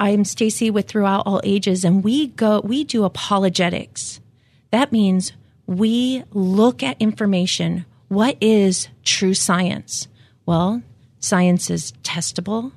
I'm 0.02 0.24
Stacy 0.24 0.68
with 0.68 0.88
Throughout 0.88 1.22
All 1.26 1.40
Ages, 1.44 1.84
and 1.84 2.02
we 2.02 2.26
go. 2.26 2.60
We 2.64 2.82
do 2.82 3.04
apologetics. 3.04 4.18
That 4.72 4.90
means 4.90 5.32
we 5.66 6.24
look 6.32 6.82
at 6.82 7.00
information. 7.00 7.86
What 8.08 8.36
is 8.40 8.88
true 9.04 9.32
science? 9.32 10.08
Well, 10.44 10.82
science 11.20 11.70
is 11.70 11.92
testable, 12.02 12.72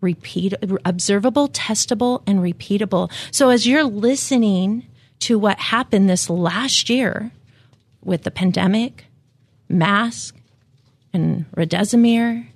repeat, 0.00 0.54
observable, 0.86 1.50
testable, 1.50 2.22
and 2.26 2.38
repeatable. 2.38 3.12
So 3.32 3.50
as 3.50 3.66
you're 3.66 3.84
listening 3.84 4.86
to 5.18 5.38
what 5.38 5.58
happened 5.58 6.08
this 6.08 6.30
last 6.30 6.88
year, 6.88 7.32
with 8.02 8.22
the 8.22 8.30
pandemic, 8.30 9.04
mask 9.68 10.34
and 11.12 11.44
remdesivir, 11.52 12.46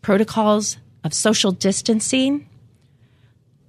protocols 0.00 0.78
of 1.04 1.12
social 1.12 1.52
distancing, 1.52 2.48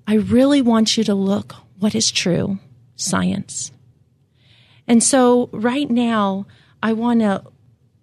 I 0.08 0.16
really 0.16 0.62
want 0.62 0.98
you 0.98 1.04
to 1.06 1.16
look 1.16 1.56
what 1.80 1.96
is 1.96 2.12
true 2.12 2.60
science. 2.96 3.72
And 4.88 5.04
so 5.04 5.50
right 5.52 5.90
now, 5.90 6.46
I 6.82 6.94
want 6.94 7.22
to 7.22 7.44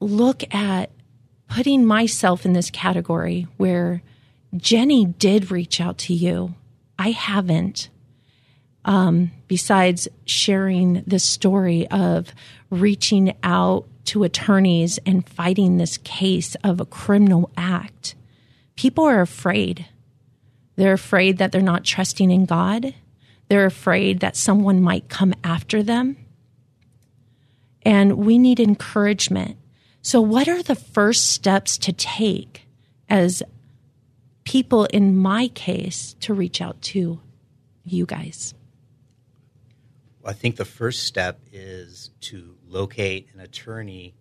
look 0.01 0.43
at 0.55 0.91
putting 1.49 1.85
myself 1.85 2.47
in 2.47 2.53
this 2.53 2.71
category 2.71 3.47
where 3.57 4.03
Jenny 4.57 5.05
did 5.05 5.51
reach 5.51 5.81
out 5.81 5.99
to 5.99 6.15
you. 6.15 6.55
I 6.99 7.11
haven't. 7.11 7.91
Um, 8.85 9.31
besides 9.47 10.09
sharing 10.25 11.03
the 11.07 11.19
story 11.19 11.87
of 11.89 12.33
reaching 12.71 13.35
out 13.43 13.87
to 14.07 14.25
attorneys 14.25 14.99
and 15.05 15.29
fighting 15.29 15.77
this 15.77 15.99
case 15.99 16.57
of 16.65 16.81
a 16.81 16.87
criminal 16.87 17.51
act, 17.57 18.15
people 18.77 19.05
are 19.05 19.21
afraid. 19.21 19.87
They're 20.81 20.95
afraid 20.95 21.37
that 21.37 21.53
they're 21.53 21.61
not 21.61 21.85
trusting 21.85 22.31
in 22.31 22.47
God. 22.47 22.95
They're 23.49 23.67
afraid 23.67 24.21
that 24.21 24.35
someone 24.35 24.81
might 24.81 25.11
come 25.11 25.35
after 25.45 25.83
them. 25.83 26.17
And 27.83 28.17
we 28.17 28.39
need 28.39 28.59
encouragement. 28.59 29.59
So, 30.01 30.23
what 30.23 30.49
are 30.49 30.63
the 30.63 30.75
first 30.75 31.33
steps 31.33 31.77
to 31.77 31.93
take 31.93 32.67
as 33.11 33.43
people 34.45 34.87
in 34.87 35.19
my 35.19 35.49
case 35.49 36.15
to 36.21 36.33
reach 36.33 36.63
out 36.63 36.81
to 36.81 37.21
you 37.85 38.07
guys? 38.07 38.55
Well, 40.23 40.31
I 40.31 40.35
think 40.35 40.57
the 40.57 40.65
first 40.65 41.05
step 41.05 41.41
is 41.53 42.09
to 42.23 42.57
locate 42.67 43.29
an 43.35 43.41
attorney 43.41 44.15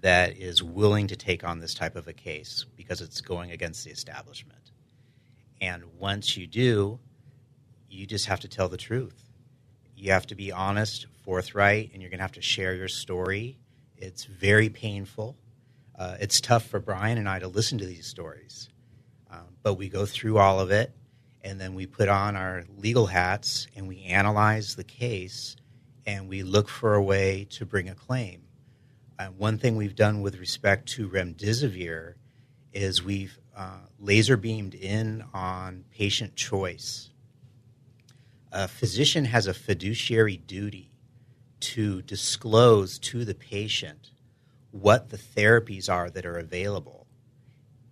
that 0.00 0.36
is 0.36 0.64
willing 0.64 1.06
to 1.06 1.14
take 1.14 1.44
on 1.44 1.60
this 1.60 1.74
type 1.74 1.94
of 1.94 2.08
a 2.08 2.12
case 2.12 2.66
because 2.76 3.00
it's 3.00 3.20
going 3.20 3.52
against 3.52 3.84
the 3.84 3.92
establishment. 3.92 4.61
And 5.62 5.84
once 5.96 6.36
you 6.36 6.48
do, 6.48 6.98
you 7.88 8.04
just 8.04 8.26
have 8.26 8.40
to 8.40 8.48
tell 8.48 8.68
the 8.68 8.76
truth. 8.76 9.30
You 9.94 10.10
have 10.10 10.26
to 10.26 10.34
be 10.34 10.50
honest, 10.50 11.06
forthright, 11.22 11.92
and 11.92 12.02
you're 12.02 12.10
going 12.10 12.18
to 12.18 12.24
have 12.24 12.32
to 12.32 12.42
share 12.42 12.74
your 12.74 12.88
story. 12.88 13.58
It's 13.96 14.24
very 14.24 14.68
painful. 14.68 15.36
Uh, 15.96 16.16
it's 16.18 16.40
tough 16.40 16.64
for 16.64 16.80
Brian 16.80 17.16
and 17.16 17.28
I 17.28 17.38
to 17.38 17.46
listen 17.46 17.78
to 17.78 17.86
these 17.86 18.08
stories, 18.08 18.70
um, 19.30 19.46
but 19.62 19.74
we 19.74 19.88
go 19.88 20.04
through 20.04 20.38
all 20.38 20.58
of 20.58 20.72
it 20.72 20.92
and 21.42 21.60
then 21.60 21.74
we 21.74 21.86
put 21.86 22.08
on 22.08 22.34
our 22.34 22.64
legal 22.78 23.06
hats 23.06 23.68
and 23.76 23.86
we 23.86 24.02
analyze 24.02 24.74
the 24.74 24.82
case 24.82 25.54
and 26.06 26.28
we 26.28 26.42
look 26.42 26.68
for 26.68 26.94
a 26.94 27.02
way 27.02 27.46
to 27.50 27.64
bring 27.64 27.88
a 27.88 27.94
claim. 27.94 28.42
Uh, 29.16 29.26
one 29.26 29.58
thing 29.58 29.76
we've 29.76 29.94
done 29.94 30.22
with 30.22 30.40
respect 30.40 30.88
to 30.88 31.08
remdesivir 31.08 32.14
is 32.72 33.04
we've 33.04 33.38
uh, 33.56 33.78
laser 33.98 34.36
beamed 34.36 34.74
in 34.74 35.24
on 35.34 35.84
patient 35.90 36.36
choice. 36.36 37.10
A 38.50 38.68
physician 38.68 39.24
has 39.26 39.46
a 39.46 39.54
fiduciary 39.54 40.36
duty 40.36 40.90
to 41.60 42.02
disclose 42.02 42.98
to 42.98 43.24
the 43.24 43.34
patient 43.34 44.10
what 44.70 45.10
the 45.10 45.16
therapies 45.16 45.90
are 45.90 46.10
that 46.10 46.26
are 46.26 46.38
available, 46.38 47.06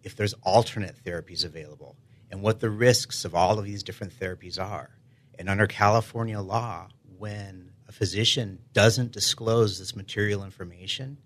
if 0.03 0.17
there's 0.17 0.35
alternate 0.43 0.97
therapies 1.05 1.45
available, 1.45 1.97
and 2.31 2.43
what 2.43 2.61
the 2.61 2.71
risks 2.71 3.25
of 3.25 3.35
all 3.35 3.59
of 3.59 3.65
these 3.65 3.83
different 3.83 4.19
therapies 4.19 4.59
are. 4.59 4.97
And 5.39 5.49
under 5.49 5.67
California 5.67 6.41
law, 6.41 6.89
when 7.19 7.71
a 7.89 7.93
physician 7.93 8.61
doesn't 8.73 9.13
disclose 9.13 9.79
this 9.79 9.95
material 9.95 10.45
information, 10.45 11.19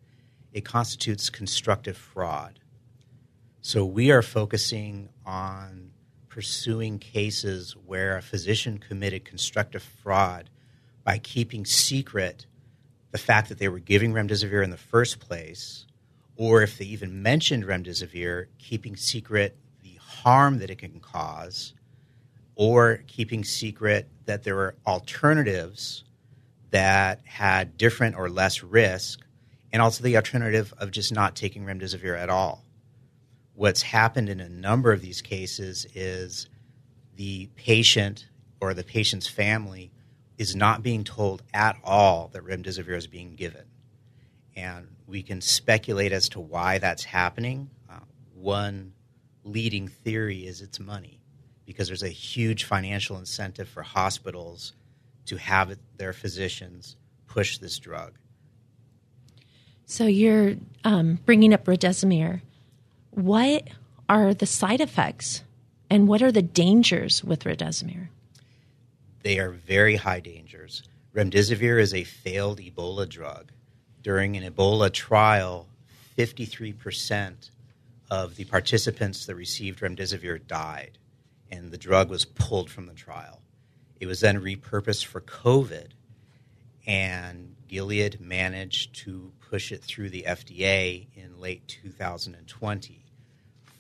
it 0.53 0.65
constitutes 0.65 1.31
constructive 1.31 1.97
fraud. 1.97 2.61
So 3.67 3.87
we 3.87 4.11
are 4.11 4.21
focusing 4.21 5.09
on 5.25 5.93
pursuing 6.29 6.99
cases 6.99 7.75
where 7.87 8.19
a 8.19 8.23
physician 8.23 8.77
committed 8.77 9.25
constructive 9.25 9.83
fraud 9.83 10.51
by 11.03 11.17
keeping 11.17 11.65
secret 11.65 12.45
the 13.11 13.17
fact 13.17 13.49
that 13.49 13.57
they 13.57 13.69
were 13.69 13.79
giving 13.79 14.13
remdesivir 14.13 14.63
in 14.63 14.69
the 14.69 14.77
first 14.77 15.19
place, 15.19 15.87
or 16.37 16.61
if 16.61 16.77
they 16.77 16.85
even 16.85 17.23
mentioned 17.23 17.65
remdesivir, 17.65 18.49
keeping 18.59 18.97
secret 18.97 19.57
the 19.83 19.95
harm 19.99 20.59
that 20.59 20.69
it 20.69 20.77
can 20.77 21.01
cause, 21.01 21.73
or 22.57 23.03
keeping 23.07 23.45
secret 23.45 24.11
that 24.27 24.43
there 24.43 24.57
were 24.57 24.75
alternatives 24.87 26.05
that 26.69 27.23
had 27.25 27.79
different 27.79 28.15
or 28.15 28.29
less 28.29 28.63
risk, 28.63 29.21
and 29.73 29.81
also 29.81 30.05
the 30.05 30.17
alternative 30.17 30.75
of 30.77 30.91
just 30.91 31.15
not 31.15 31.35
taking 31.35 31.65
remdesivir 31.65 32.15
at 32.15 32.29
all. 32.29 32.64
What's 33.55 33.83
happened 33.83 34.29
in 34.29 34.41
a 34.41 34.49
number 34.49 34.93
of 34.93 35.01
these 35.01 35.23
cases 35.23 35.87
is 35.95 36.49
the 37.17 37.49
patient 37.55 38.27
or 38.61 38.75
the 38.75 38.85
patient's 38.85 39.29
family 39.29 39.93
is 40.39 40.57
not 40.57 40.83
being 40.83 41.05
told 41.05 41.43
at 41.53 41.77
all 41.85 42.29
that 42.33 42.45
remdesivir 42.45 42.97
is 42.97 43.07
being 43.07 43.37
given. 43.37 43.65
And 44.57 44.89
we 45.07 45.23
can 45.23 45.41
speculate 45.41 46.13
as 46.13 46.29
to 46.31 46.41
why 46.41 46.79
that's 46.79 47.05
happening. 47.05 47.71
Uh, 47.89 48.01
one 48.35 48.93
leading 49.45 49.89
theory 49.89 50.47
is 50.47 50.61
it's 50.61 50.81
money, 50.81 51.21
because 51.67 51.87
there's 51.89 52.03
a 52.03 52.09
huge 52.09 52.65
financial 52.65 53.19
incentive 53.19 53.69
for 53.69 53.83
hospitals 53.83 54.73
to 55.27 55.37
have 55.37 55.77
their 55.97 56.13
physicians 56.13 56.97
push 57.27 57.59
this 57.59 57.79
drug. 57.79 58.19
So 59.87 60.07
you're 60.07 60.55
um, 60.85 61.21
bringing 61.25 61.53
up 61.53 61.65
remdesivir. 61.67 62.41
What 63.15 63.69
are 64.09 64.35
the 64.35 64.45
side 64.45 64.81
effects, 64.81 65.45
and 65.89 66.09
what 66.09 66.21
are 66.21 66.33
the 66.33 66.43
dangers 66.43 67.23
with 67.23 67.45
remdesivir? 67.45 68.09
They 69.23 69.39
are 69.39 69.51
very 69.51 69.95
high 69.95 70.19
dangers. 70.19 70.83
Remdesivir 71.15 71.81
is 71.81 71.95
a 71.95 72.03
failed 72.03 72.59
Ebola 72.59 73.09
drug. 73.09 73.53
During 74.03 74.37
an 74.37 74.43
Ebola 74.43 74.93
trial, 74.93 75.69
53% 76.19 77.51
of 78.11 78.35
the 78.35 78.47
participants 78.47 79.27
that 79.27 79.37
received 79.37 79.79
remdesivir 79.79 80.45
died, 80.49 80.99
and 81.53 81.71
the 81.71 81.79
drug 81.79 82.11
was 82.11 82.25
pulled 82.25 82.69
from 82.69 82.87
the 82.87 82.95
trial. 82.95 83.41
It 84.01 84.07
was 84.07 84.19
then 84.19 84.41
repurposed 84.41 85.05
for 85.05 85.21
COVID, 85.21 85.91
and 86.85 87.55
Gilead 87.69 88.21
managed 88.21 88.97
to 89.05 89.31
push 89.49 89.71
it 89.71 89.85
through 89.85 90.11
the 90.11 90.25
FDA 90.27 91.07
in 91.15 91.41
late 91.41 91.69
2020. 91.69 93.04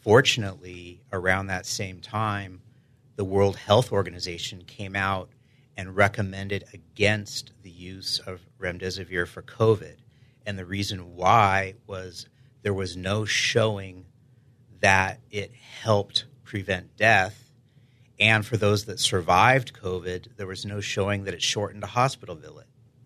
Fortunately, 0.04 1.00
around 1.14 1.46
that 1.46 1.64
same 1.64 1.98
time, 1.98 2.60
the 3.16 3.24
World 3.24 3.56
Health 3.56 3.90
Organization 3.90 4.62
came 4.66 4.94
out 4.94 5.30
and 5.78 5.96
recommended 5.96 6.66
against 6.74 7.52
the 7.62 7.70
use 7.70 8.18
of 8.18 8.42
remdesivir 8.60 9.26
for 9.26 9.40
COVID. 9.40 9.96
And 10.44 10.58
the 10.58 10.66
reason 10.66 11.16
why 11.16 11.76
was 11.86 12.28
there 12.60 12.74
was 12.74 12.98
no 12.98 13.24
showing 13.24 14.04
that 14.80 15.20
it 15.30 15.54
helped 15.54 16.26
prevent 16.44 16.98
death. 16.98 17.54
And 18.20 18.44
for 18.44 18.58
those 18.58 18.84
that 18.84 19.00
survived 19.00 19.72
COVID, 19.72 20.36
there 20.36 20.46
was 20.46 20.66
no 20.66 20.82
showing 20.82 21.24
that 21.24 21.32
it 21.32 21.40
shortened 21.40 21.82
a 21.82 21.86
hospital 21.86 22.38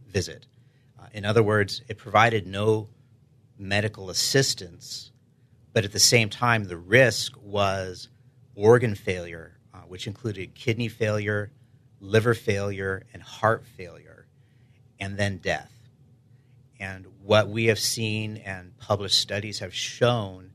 visit. 0.05 0.47
Uh, 0.99 1.07
in 1.13 1.25
other 1.25 1.45
words, 1.45 1.81
it 1.87 1.97
provided 1.97 2.45
no 2.45 2.89
medical 3.57 4.11
assistance, 4.11 5.13
but 5.79 5.85
at 5.85 5.93
the 5.93 6.01
same 6.01 6.29
time, 6.29 6.65
the 6.65 6.77
risk 6.77 7.35
was 7.41 8.09
organ 8.57 8.97
failure, 8.97 9.61
uh, 9.73 9.79
which 9.83 10.09
included 10.09 10.53
kidney 10.53 10.89
failure, 10.89 11.53
liver 12.01 12.35
failure, 12.35 13.07
and 13.13 13.23
heart 13.23 13.65
failure, 13.65 14.27
and 14.99 15.17
then 15.17 15.37
death. 15.37 15.73
And 16.81 17.07
what 17.23 17.49
we 17.49 17.67
have 17.67 17.79
seen 17.79 18.39
and 18.39 18.77
published 18.79 19.21
studies 19.21 19.61
have 19.61 19.73
shown 19.73 20.51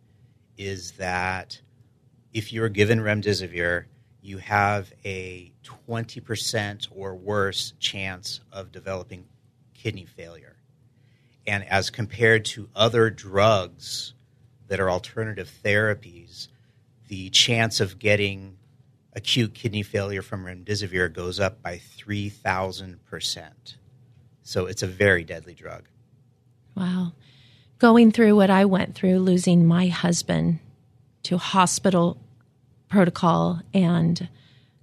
is 0.57 0.91
that 0.97 1.61
if 2.33 2.51
you're 2.51 2.67
given 2.67 2.99
remdesivir, 2.99 3.85
you 4.21 4.39
have 4.39 4.91
a 5.05 5.53
20% 5.87 6.87
or 6.91 7.15
worse 7.15 7.71
chance 7.79 8.41
of 8.51 8.73
developing 8.73 9.23
kidney 9.73 10.05
failure. 10.05 10.57
And 11.47 11.63
as 11.63 11.89
compared 11.89 12.43
to 12.43 12.67
other 12.75 13.09
drugs 13.09 14.15
that 14.67 14.79
are 14.79 14.89
alternative 14.89 15.51
therapies, 15.63 16.47
the 17.07 17.29
chance 17.29 17.79
of 17.79 17.99
getting 17.99 18.57
acute 19.13 19.53
kidney 19.53 19.83
failure 19.83 20.21
from 20.21 20.45
remdesivir 20.45 21.13
goes 21.13 21.39
up 21.39 21.61
by 21.61 21.77
3,000%. 21.77 23.75
So 24.41 24.65
it's 24.65 24.83
a 24.83 24.87
very 24.87 25.23
deadly 25.23 25.53
drug. 25.53 25.83
Wow. 26.75 27.13
Going 27.79 28.11
through 28.11 28.35
what 28.35 28.49
I 28.49 28.65
went 28.65 28.95
through, 28.95 29.19
losing 29.19 29.65
my 29.65 29.87
husband 29.87 30.59
to 31.23 31.37
hospital 31.37 32.17
protocol 32.89 33.61
and 33.73 34.27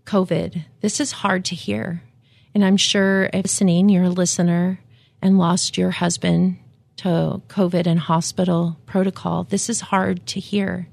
COVID, 0.04 0.64
this 0.80 1.00
is 1.00 1.12
hard 1.12 1.44
to 1.46 1.54
hear. 1.54 2.02
And 2.54 2.64
I'm 2.64 2.76
sure 2.76 3.30
if 3.32 3.44
listening, 3.44 3.88
you're 3.88 4.04
a 4.04 4.10
listener 4.10 4.80
and 5.22 5.38
lost 5.38 5.76
your 5.76 5.90
husband 5.90 6.58
to 7.00 7.40
COVID 7.48 7.86
and 7.86 7.98
hospital 7.98 8.78
protocol, 8.84 9.44
this 9.44 9.70
is 9.70 9.80
hard 9.80 10.26
to 10.26 10.38
hear. 10.38 10.88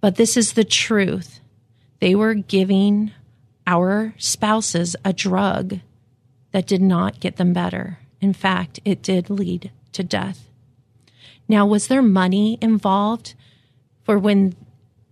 But 0.00 0.16
this 0.16 0.36
is 0.36 0.54
the 0.54 0.64
truth. 0.64 1.40
They 2.00 2.16
were 2.16 2.34
giving 2.34 3.12
our 3.64 4.14
spouses 4.18 4.96
a 5.04 5.12
drug 5.12 5.78
that 6.50 6.66
did 6.66 6.82
not 6.82 7.20
get 7.20 7.36
them 7.36 7.52
better. 7.52 7.98
In 8.20 8.32
fact, 8.32 8.80
it 8.84 9.00
did 9.00 9.30
lead 9.30 9.70
to 9.92 10.02
death. 10.02 10.48
Now, 11.46 11.66
was 11.66 11.86
there 11.86 12.02
money 12.02 12.58
involved 12.60 13.34
for 14.02 14.18
when 14.18 14.56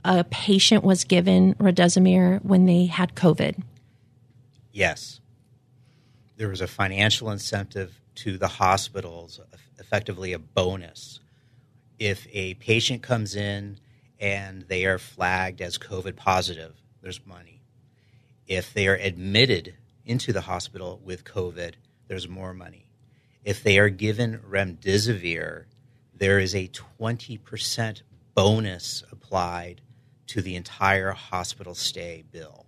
a 0.04 0.24
patient 0.24 0.82
was 0.82 1.04
given 1.04 1.54
remdesivir 1.54 2.44
when 2.44 2.66
they 2.66 2.86
had 2.86 3.14
COVID? 3.14 3.62
Yes. 4.72 5.20
There 6.36 6.48
was 6.48 6.60
a 6.60 6.66
financial 6.66 7.30
incentive 7.30 8.00
to 8.16 8.38
the 8.38 8.48
hospitals, 8.48 9.40
effectively 9.86 10.32
a 10.32 10.38
bonus. 10.38 11.20
If 11.98 12.26
a 12.32 12.54
patient 12.54 13.02
comes 13.02 13.36
in 13.36 13.78
and 14.18 14.62
they 14.62 14.84
are 14.84 14.98
flagged 14.98 15.60
as 15.60 15.78
COVID 15.78 16.16
positive, 16.16 16.74
there's 17.02 17.24
money. 17.24 17.62
If 18.46 18.74
they 18.74 18.88
are 18.88 18.96
admitted 18.96 19.74
into 20.04 20.32
the 20.32 20.42
hospital 20.42 21.00
with 21.04 21.24
COVID, 21.24 21.74
there's 22.08 22.28
more 22.28 22.52
money. 22.52 22.86
If 23.44 23.62
they 23.62 23.78
are 23.78 23.88
given 23.88 24.40
remdesivir, 24.40 25.64
there 26.14 26.38
is 26.38 26.54
a 26.54 26.68
20% 26.68 28.02
bonus 28.34 29.04
applied 29.12 29.80
to 30.28 30.42
the 30.42 30.56
entire 30.56 31.12
hospital 31.12 31.74
stay 31.74 32.24
bill. 32.30 32.66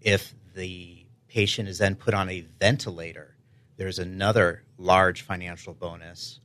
If 0.00 0.34
the 0.54 1.04
patient 1.28 1.68
is 1.68 1.78
then 1.78 1.96
put 1.96 2.14
on 2.14 2.30
a 2.30 2.46
ventilator, 2.58 3.36
there's 3.76 3.98
another 3.98 4.63
large 4.84 5.22
financial 5.22 5.74
bonus. 5.74 6.40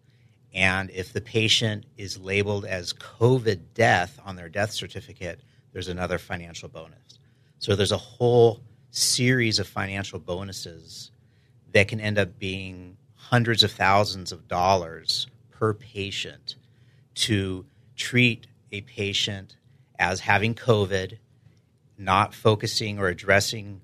And 0.54 0.90
if 0.90 1.14
the 1.14 1.22
patient 1.22 1.86
is 1.98 2.18
labeled 2.18 2.66
as 2.66 2.94
COVID 2.94 3.60
death 3.74 4.20
on 4.26 4.36
their 4.36 4.50
death 4.50 4.72
certificate, 4.72 5.42
there's 5.74 5.90
another 5.90 6.18
financial 6.18 6.70
bonus. 6.70 7.20
So 7.60 7.76
there's 7.76 7.92
a 7.92 7.98
whole 7.98 8.62
series 8.92 9.60
of 9.60 9.68
financial 9.68 10.20
bonuses 10.20 11.12
that 11.74 11.88
can 11.88 12.00
end 12.00 12.18
up 12.18 12.40
being 12.40 12.98
hundreds 13.16 13.62
of 13.64 13.72
thousands 13.72 14.32
of 14.32 14.48
dollars 14.48 15.28
per 15.52 15.74
patient 15.74 16.56
to 17.14 17.66
treat 17.96 18.48
a 18.72 18.82
patient 18.82 19.58
as 20.00 20.22
having 20.22 20.56
COVID, 20.56 21.18
not 21.98 22.34
focusing 22.34 22.98
or 22.98 23.10
addressing 23.10 23.82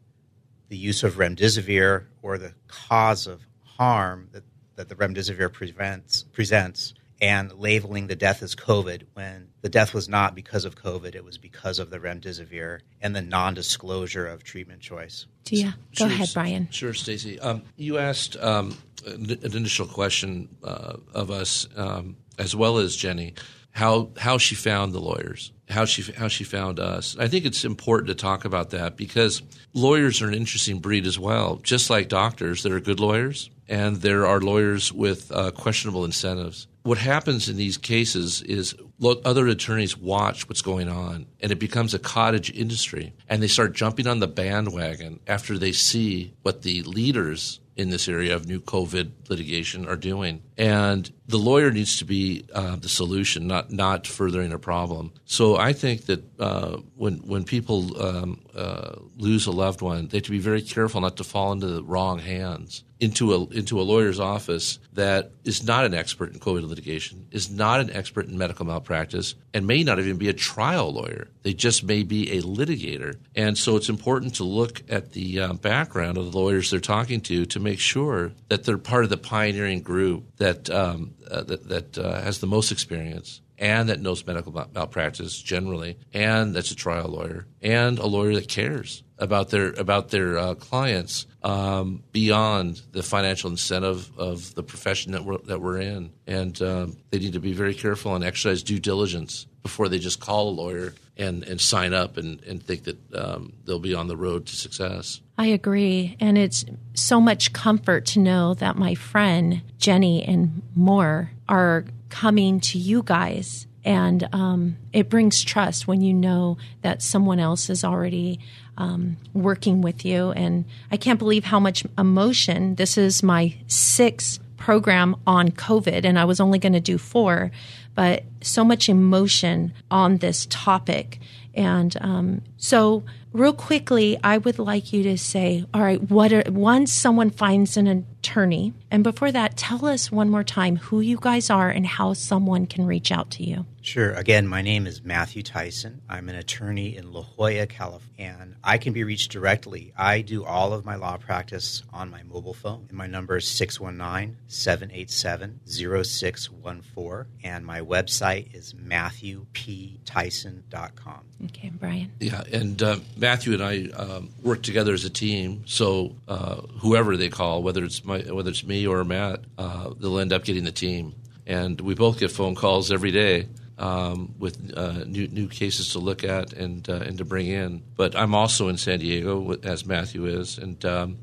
the 0.70 0.78
use 0.78 1.04
of 1.04 1.16
remdesivir 1.16 2.06
or 2.24 2.38
the 2.38 2.54
cause 2.68 3.28
of 3.28 3.46
harm 3.78 4.30
that, 4.32 4.44
that 4.76 4.90
the 4.90 4.96
remdesivir 4.96 5.52
prevents, 5.52 6.24
presents 6.24 6.94
and 7.22 7.54
labeling 7.54 8.08
the 8.08 8.16
death 8.16 8.44
as 8.44 8.56
COVID 8.56 9.04
when 9.14 9.48
the 9.62 9.70
death 9.70 9.94
was 9.94 10.10
not 10.10 10.36
because 10.36 10.66
of 10.66 10.76
COVID, 10.76 11.16
it 11.16 11.24
was 11.24 11.38
because 11.38 11.80
of 11.80 11.90
the 11.90 11.98
remdesivir 12.00 12.82
and 13.02 13.16
the 13.16 13.22
non-disclosure 13.22 14.28
of 14.28 14.44
treatment 14.44 14.82
choice. 14.82 15.26
Yeah, 15.50 15.72
go 15.98 16.06
Sure, 16.06 16.08
ahead, 16.08 16.30
Brian. 16.34 16.68
Sure, 16.72 16.94
Stacy. 16.94 17.40
Um, 17.40 17.62
you 17.78 17.98
asked 17.98 18.36
um, 18.38 18.78
an 19.06 19.32
an 19.32 19.56
initial 19.56 19.86
question 19.86 20.50
uh, 20.64 20.98
of 21.14 21.32
us, 21.32 21.68
um, 21.78 22.18
as 22.38 22.56
well 22.56 22.80
as 22.80 22.96
Jenny, 22.96 23.34
how 23.72 24.10
how 24.18 24.38
she 24.38 24.56
found 24.56 24.94
the 24.94 25.00
lawyers, 25.00 25.54
how 25.70 25.86
she 25.86 26.12
how 26.14 26.28
she 26.28 26.44
found 26.44 26.80
us. 26.80 27.16
I 27.20 27.28
think 27.28 27.46
it's 27.46 27.64
important 27.64 28.08
to 28.08 28.16
talk 28.16 28.44
about 28.44 28.72
that 28.72 28.98
because 28.98 29.42
lawyers 29.74 30.22
are 30.22 30.28
an 30.28 30.34
interesting 30.34 30.80
breed 30.80 31.06
as 31.06 31.20
well. 31.20 31.58
Just 31.58 31.90
like 31.90 32.10
doctors, 32.10 32.64
there 32.64 32.76
are 32.76 32.80
good 32.82 33.00
lawyers, 33.00 33.50
and 33.68 33.98
there 33.98 34.26
are 34.26 34.42
lawyers 34.42 34.92
with 34.92 35.32
uh, 35.32 35.52
questionable 35.52 36.06
incentives. 36.06 36.68
What 36.84 37.00
happens 37.00 37.50
in 37.50 37.58
these 37.58 37.78
cases 37.78 38.44
is 38.44 38.76
other 39.02 39.48
attorneys 39.48 39.98
watch 39.98 40.48
what's 40.48 40.62
going 40.62 40.88
on, 40.88 41.26
and 41.42 41.52
it 41.52 41.60
becomes 41.60 41.94
a 41.94 42.00
cottage 42.00 42.52
industry, 42.52 43.14
and 43.28 43.42
they 43.42 43.48
start 43.48 43.74
jumping 43.74 44.06
on 44.06 44.20
the 44.20 44.28
bandwagon 44.28 45.20
after 45.26 45.58
they 45.58 45.72
see 45.72 46.34
what 46.44 46.62
the 46.62 46.84
leaders 46.84 47.60
in 47.76 47.90
this 47.90 48.08
area 48.08 48.36
of 48.36 48.48
new 48.48 48.60
COVID 48.60 49.30
litigation 49.30 49.88
are 49.88 49.96
doing. 49.96 50.42
And 50.58 51.12
the 51.28 51.38
lawyer 51.38 51.72
needs 51.72 51.98
to 51.98 52.06
be 52.06 52.46
uh, 52.54 52.76
the 52.76 52.90
solution, 52.90 53.48
not 53.48 53.72
not 53.72 54.08
furthering 54.08 54.54
a 54.54 54.60
problem. 54.60 55.12
So 55.26 55.58
I 55.58 55.74
think 55.74 56.06
that 56.06 56.24
uh, 56.40 56.78
when 56.96 57.16
when 57.18 57.44
people 57.44 58.02
um, 58.02 58.42
uh, 58.56 58.96
lose 59.18 59.48
a 59.48 59.52
loved 59.52 59.82
one, 59.82 60.08
they 60.08 60.18
have 60.18 60.26
to 60.26 60.32
be 60.32 60.40
very 60.40 60.62
careful 60.62 61.02
not 61.02 61.18
to 61.18 61.24
fall 61.24 61.52
into 61.52 61.68
the 61.68 61.84
wrong 61.84 62.20
hands. 62.20 62.84
Into 62.98 63.34
a 63.34 63.46
into 63.48 63.82
a 63.82 63.84
lawyer's 63.84 64.22
office 64.22 64.80
that 64.94 65.32
is 65.44 65.64
not 65.64 65.84
an 65.84 65.94
expert 65.94 66.32
in 66.32 66.40
COVID 66.40 66.66
litigation, 66.66 67.28
is 67.30 67.50
not 67.50 67.82
an 67.82 67.92
expert 67.92 68.28
in 68.28 68.38
medical 68.38 68.66
malpractice, 68.66 69.36
and 69.54 69.68
may 69.68 69.84
not 69.84 70.00
even 70.00 70.16
be 70.18 70.30
a 70.30 70.34
trial 70.34 70.94
lawyer. 70.94 71.28
They 71.44 71.54
just 71.54 71.84
may 71.84 72.04
be 72.04 72.38
a 72.38 72.42
litigator. 72.42 73.18
And 73.36 73.58
so 73.58 73.76
it's 73.76 73.90
important 73.90 74.36
to 74.36 74.46
look 74.46 74.82
at 74.90 75.12
the 75.12 75.42
uh, 75.42 75.54
background 75.54 76.18
of 76.18 76.32
the 76.32 76.38
lawyers 76.38 76.72
they're 76.72 76.80
talking 76.80 77.20
to 77.22 77.46
to 77.46 77.60
make 77.60 77.80
sure 77.80 78.32
that 78.48 78.64
they're 78.64 78.78
part 78.78 79.04
of 79.04 79.10
the 79.10 79.18
pioneering 79.18 79.82
group 79.82 80.35
that 80.38 80.70
um, 80.70 81.14
uh, 81.30 81.44
that, 81.44 81.68
that 81.70 81.98
uh, 81.98 82.22
has 82.22 82.40
the 82.40 82.48
most 82.48 82.72
experience 82.72 83.42
and 83.58 83.90
that 83.90 84.02
knows 84.02 84.26
medical 84.26 84.52
mal- 84.52 84.70
malpractice 84.74 85.42
generally, 85.42 85.98
and 86.14 86.54
that's 86.54 86.72
a 86.72 86.76
trial 86.76 87.08
lawyer, 87.08 87.48
and 87.62 88.00
a 88.00 88.06
lawyer 88.06 88.34
that 88.36 88.50
cares 88.50 89.04
about 89.18 89.50
their 89.50 89.72
about 89.74 90.10
their 90.10 90.38
uh, 90.38 90.56
clients 90.56 91.26
um, 91.44 92.04
beyond 92.12 92.82
the 92.92 93.04
financial 93.04 93.50
incentive 93.50 94.12
of 94.18 94.54
the 94.56 94.64
profession 94.64 95.14
that 95.14 95.24
we're 95.24 95.38
that 95.40 95.62
we're 95.62 95.80
in, 95.80 96.12
and 96.28 96.62
um, 96.62 96.98
they 97.12 97.20
need 97.20 97.34
to 97.34 97.40
be 97.40 97.54
very 97.54 97.74
careful 97.74 98.16
and 98.16 98.24
exercise 98.24 98.64
due 98.64 98.80
diligence 98.80 99.48
before 99.66 99.90
they 99.90 99.98
just 99.98 100.20
call 100.20 100.50
a 100.50 100.52
lawyer 100.52 100.94
and, 101.18 101.44
and 101.44 101.60
sign 101.60 101.92
up 101.92 102.18
and, 102.18 102.44
and 102.44 102.62
think 102.62 102.84
that 102.84 103.16
um, 103.16 103.52
they'll 103.66 103.80
be 103.80 103.96
on 103.96 104.08
the 104.08 104.16
road 104.16 104.46
to 104.46 104.56
success. 104.56 105.22
I 105.40 105.48
agree. 105.48 106.16
And 106.20 106.38
it's 106.38 106.66
so 106.94 107.20
much 107.20 107.52
comfort 107.52 108.06
to 108.08 108.20
know 108.20 108.54
that 108.54 108.76
my 108.76 108.94
friend 108.94 109.64
Jenny 109.80 110.24
and 110.24 110.62
more 110.76 111.32
are 111.50 111.86
coming 112.10 112.60
to 112.60 112.78
you 112.78 113.02
guys. 113.02 113.65
And 113.86 114.28
um, 114.34 114.78
it 114.92 115.10
brings 115.10 115.44
trust 115.44 115.88
when 115.88 116.02
you 116.02 116.14
know 116.14 116.58
that 116.82 117.04
someone 117.04 117.40
else 117.40 117.70
is 117.70 117.84
already 117.84 118.40
um, 118.78 119.18
working 119.34 119.82
with 119.82 120.04
you. 120.04 120.32
And 120.32 120.66
I 120.92 120.98
can't 120.98 121.20
believe 121.20 121.46
how 121.46 121.60
much 121.60 121.86
emotion. 121.98 122.76
This 122.76 122.98
is 122.98 123.24
my 123.24 123.56
sixth 123.68 124.40
program 124.58 125.16
on 125.28 125.50
COVID, 125.50 126.06
and 126.06 126.18
I 126.18 126.26
was 126.26 126.40
only 126.40 126.58
going 126.58 126.74
to 126.74 126.80
do 126.80 126.98
four, 126.98 127.52
but 127.94 128.24
so 128.42 128.66
much 128.66 128.90
emotion 128.90 129.74
on 129.92 130.18
this 130.18 130.48
topic. 130.50 131.20
And 131.54 131.96
um, 132.02 132.42
so, 132.58 133.04
real 133.32 133.54
quickly, 133.54 134.18
I 134.24 134.40
would 134.40 134.58
like 134.58 134.92
you 134.92 135.04
to 135.04 135.18
say, 135.18 135.66
all 135.74 135.82
right, 135.82 136.02
what 136.02 136.34
are, 136.34 136.44
once 136.50 136.92
someone 136.92 137.30
finds 137.30 137.78
an 137.78 137.88
attorney, 137.88 138.74
and 138.90 139.04
before 139.04 139.32
that, 139.32 139.56
tell 139.56 139.86
us 139.86 140.12
one 140.12 140.30
more 140.30 140.44
time 140.44 140.78
who 140.78 141.00
you 141.00 141.18
guys 141.22 141.50
are 141.50 141.70
and 141.70 141.86
how 141.86 142.14
someone 142.14 142.66
can 142.66 142.86
reach 142.86 143.12
out 143.12 143.30
to 143.32 143.44
you. 143.44 143.66
Sure. 143.86 144.12
Again, 144.14 144.48
my 144.48 144.64
name 144.64 144.88
is 144.88 145.04
Matthew 145.04 145.44
Tyson. 145.44 146.02
I'm 146.10 146.28
an 146.28 146.34
attorney 146.36 146.98
in 146.98 147.14
La 147.14 147.22
Jolla, 147.22 147.68
California, 147.68 148.02
and 148.18 148.56
I 148.64 148.80
can 148.80 148.94
be 148.94 149.04
reached 149.04 149.32
directly. 149.32 149.94
I 149.96 150.22
do 150.22 150.44
all 150.44 150.74
of 150.74 150.86
my 150.86 150.96
law 150.96 151.18
practice 151.18 151.84
on 151.94 152.10
my 152.10 152.24
mobile 152.24 152.56
phone. 152.56 152.88
And 152.90 152.98
my 152.98 153.06
number 153.06 153.38
is 153.38 153.48
619 153.48 154.38
787 154.48 155.60
0614, 155.66 157.26
and 157.44 157.64
my 157.64 157.82
website 157.82 158.56
is 158.56 158.74
matthewptyson.com. 158.74 161.22
Okay, 161.46 161.72
Brian. 161.80 162.12
Yeah, 162.20 162.42
and 162.52 162.82
uh, 162.82 162.98
Matthew 163.16 163.54
and 163.54 163.64
I 163.64 163.90
um, 163.90 164.32
work 164.42 164.64
together 164.64 164.96
as 164.96 165.06
a 165.06 165.12
team. 165.12 165.62
So 165.68 166.16
uh, 166.28 166.62
whoever 166.80 167.16
they 167.18 167.30
call, 167.30 167.62
whether 167.62 167.84
it's 167.84 168.04
my, 168.04 168.22
whether 168.22 168.50
it's 168.50 168.66
me 168.66 168.88
or 168.88 169.04
Matt, 169.04 169.42
uh, 169.60 169.92
they'll 170.00 170.18
end 170.18 170.34
up 170.34 170.44
getting 170.44 170.64
the 170.64 170.72
team. 170.72 171.14
And 171.46 171.80
we 171.80 171.94
both 171.94 172.20
get 172.20 172.32
phone 172.32 172.56
calls 172.56 172.92
every 172.92 173.12
day 173.12 173.48
um, 173.78 174.34
with 174.40 174.74
uh, 174.76 175.04
new 175.06 175.28
new 175.28 175.48
cases 175.48 175.94
to 175.94 176.00
look 176.00 176.24
at 176.24 176.54
and 176.54 176.90
uh, 176.90 176.96
and 176.96 177.18
to 177.18 177.26
bring 177.26 177.48
in. 177.48 177.82
But 177.96 178.16
I'm 178.16 178.36
also 178.36 178.70
in 178.70 178.78
San 178.78 179.00
Diego, 179.00 179.58
as 179.64 179.86
Matthew 179.86 180.26
is, 180.26 180.58
and. 180.58 180.84
Um, 180.86 181.18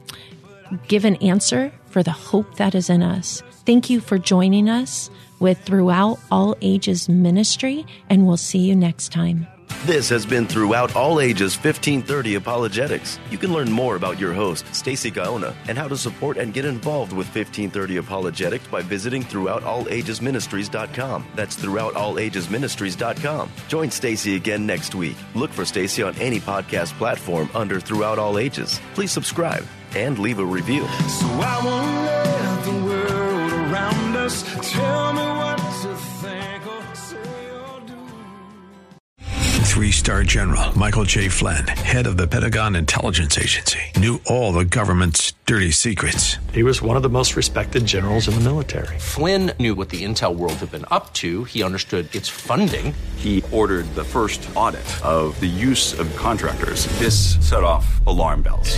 give 0.88 1.06
an 1.06 1.16
answer 1.18 1.72
for 1.88 2.04
the 2.04 2.12
hope 2.12 2.58
that 2.58 2.76
is 2.76 2.90
in 2.90 3.02
us. 3.02 3.42
Thank 3.66 3.90
you 3.90 4.00
for 4.00 4.18
joining 4.18 4.70
us 4.70 5.10
with 5.40 5.60
Throughout 5.64 6.20
All 6.32 6.56
Ages 6.62 7.10
Ministry, 7.10 7.86
and 8.10 8.26
we'll 8.26 8.38
see 8.38 8.60
you 8.60 8.76
next 8.76 9.12
time. 9.12 9.48
This 9.86 10.10
has 10.10 10.26
been 10.26 10.48
Throughout 10.48 10.96
All 10.96 11.20
Ages 11.20 11.56
1530 11.56 12.36
Apologetics. 12.36 13.20
You 13.30 13.38
can 13.38 13.54
learn 13.54 13.72
more 13.72 13.96
about 13.96 14.20
your 14.20 14.34
host, 14.34 14.66
Stacy 14.74 15.12
Gaona, 15.12 15.54
and 15.68 15.78
how 15.78 15.88
to 15.88 15.96
support 15.96 16.38
and 16.38 16.52
get 16.54 16.66
involved 16.66 17.14
with 17.14 17.28
1530 17.28 17.98
Apologetics 17.98 18.68
by 18.68 18.82
visiting 18.82 19.22
throughoutallagesministries.com. 19.24 21.28
That's 21.36 21.56
throughoutallagesministries.com. 21.58 23.52
Join 23.68 23.92
Stacy 23.92 24.36
again 24.36 24.66
next 24.66 24.96
week. 24.96 25.18
Look 25.36 25.52
for 25.52 25.66
Stacy 25.66 26.02
on 26.04 26.16
any 26.18 26.40
podcast 26.40 26.98
platform 26.98 27.50
under 27.54 27.80
Throughout 27.80 28.18
All 28.18 28.40
Ages. 28.40 28.82
Please 28.96 29.12
subscribe 29.12 29.66
and 29.96 30.20
leave 30.20 30.40
a 30.40 30.46
review. 30.46 30.88
So 31.08 31.26
I 31.28 31.62
won't 31.64 32.06
let 32.06 32.64
the 32.66 32.86
world 32.86 33.52
around 33.54 34.16
us 34.18 34.44
tell 34.72 35.14
me 35.14 35.22
what 35.22 35.58
to 35.58 35.96
think 35.96 36.68
or 36.68 36.96
say 36.96 37.50
or 37.50 37.80
do. 37.88 37.96
Three 39.64 39.92
star 39.92 40.24
general 40.24 40.78
Michael 40.78 41.04
J. 41.04 41.30
Flynn, 41.30 41.68
head 41.68 42.08
of 42.08 42.18
the 42.18 42.28
Pentagon 42.28 42.76
Intelligence 42.76 43.38
Agency, 43.38 43.80
knew 43.98 44.20
all 44.26 44.52
the 44.52 44.66
government's 44.66 45.34
dirty 45.46 45.72
secrets. 45.72 46.38
He 46.54 46.64
was 46.64 46.82
one 46.82 46.98
of 46.98 47.04
the 47.04 47.10
most 47.10 47.36
respected 47.36 47.86
generals 47.86 48.28
in 48.28 48.36
the 48.36 48.42
military. 48.42 48.98
Flynn 49.00 49.52
knew 49.60 49.76
what 49.76 49.90
the 49.90 50.04
intel 50.04 50.36
world 50.36 50.54
had 50.54 50.72
been 50.72 50.86
up 50.92 51.14
to, 51.14 51.44
he 51.44 51.62
understood 51.62 52.14
its 52.16 52.30
funding. 52.30 52.94
He 53.18 53.44
ordered 53.52 53.86
the 53.96 54.04
first 54.04 54.50
audit 54.56 54.86
of 55.06 55.40
the 55.40 55.48
use 55.48 56.00
of 56.00 56.14
contractors. 56.16 56.88
This 57.00 57.36
set 57.48 57.64
off 57.64 58.06
alarm 58.08 58.42
bells. 58.42 58.78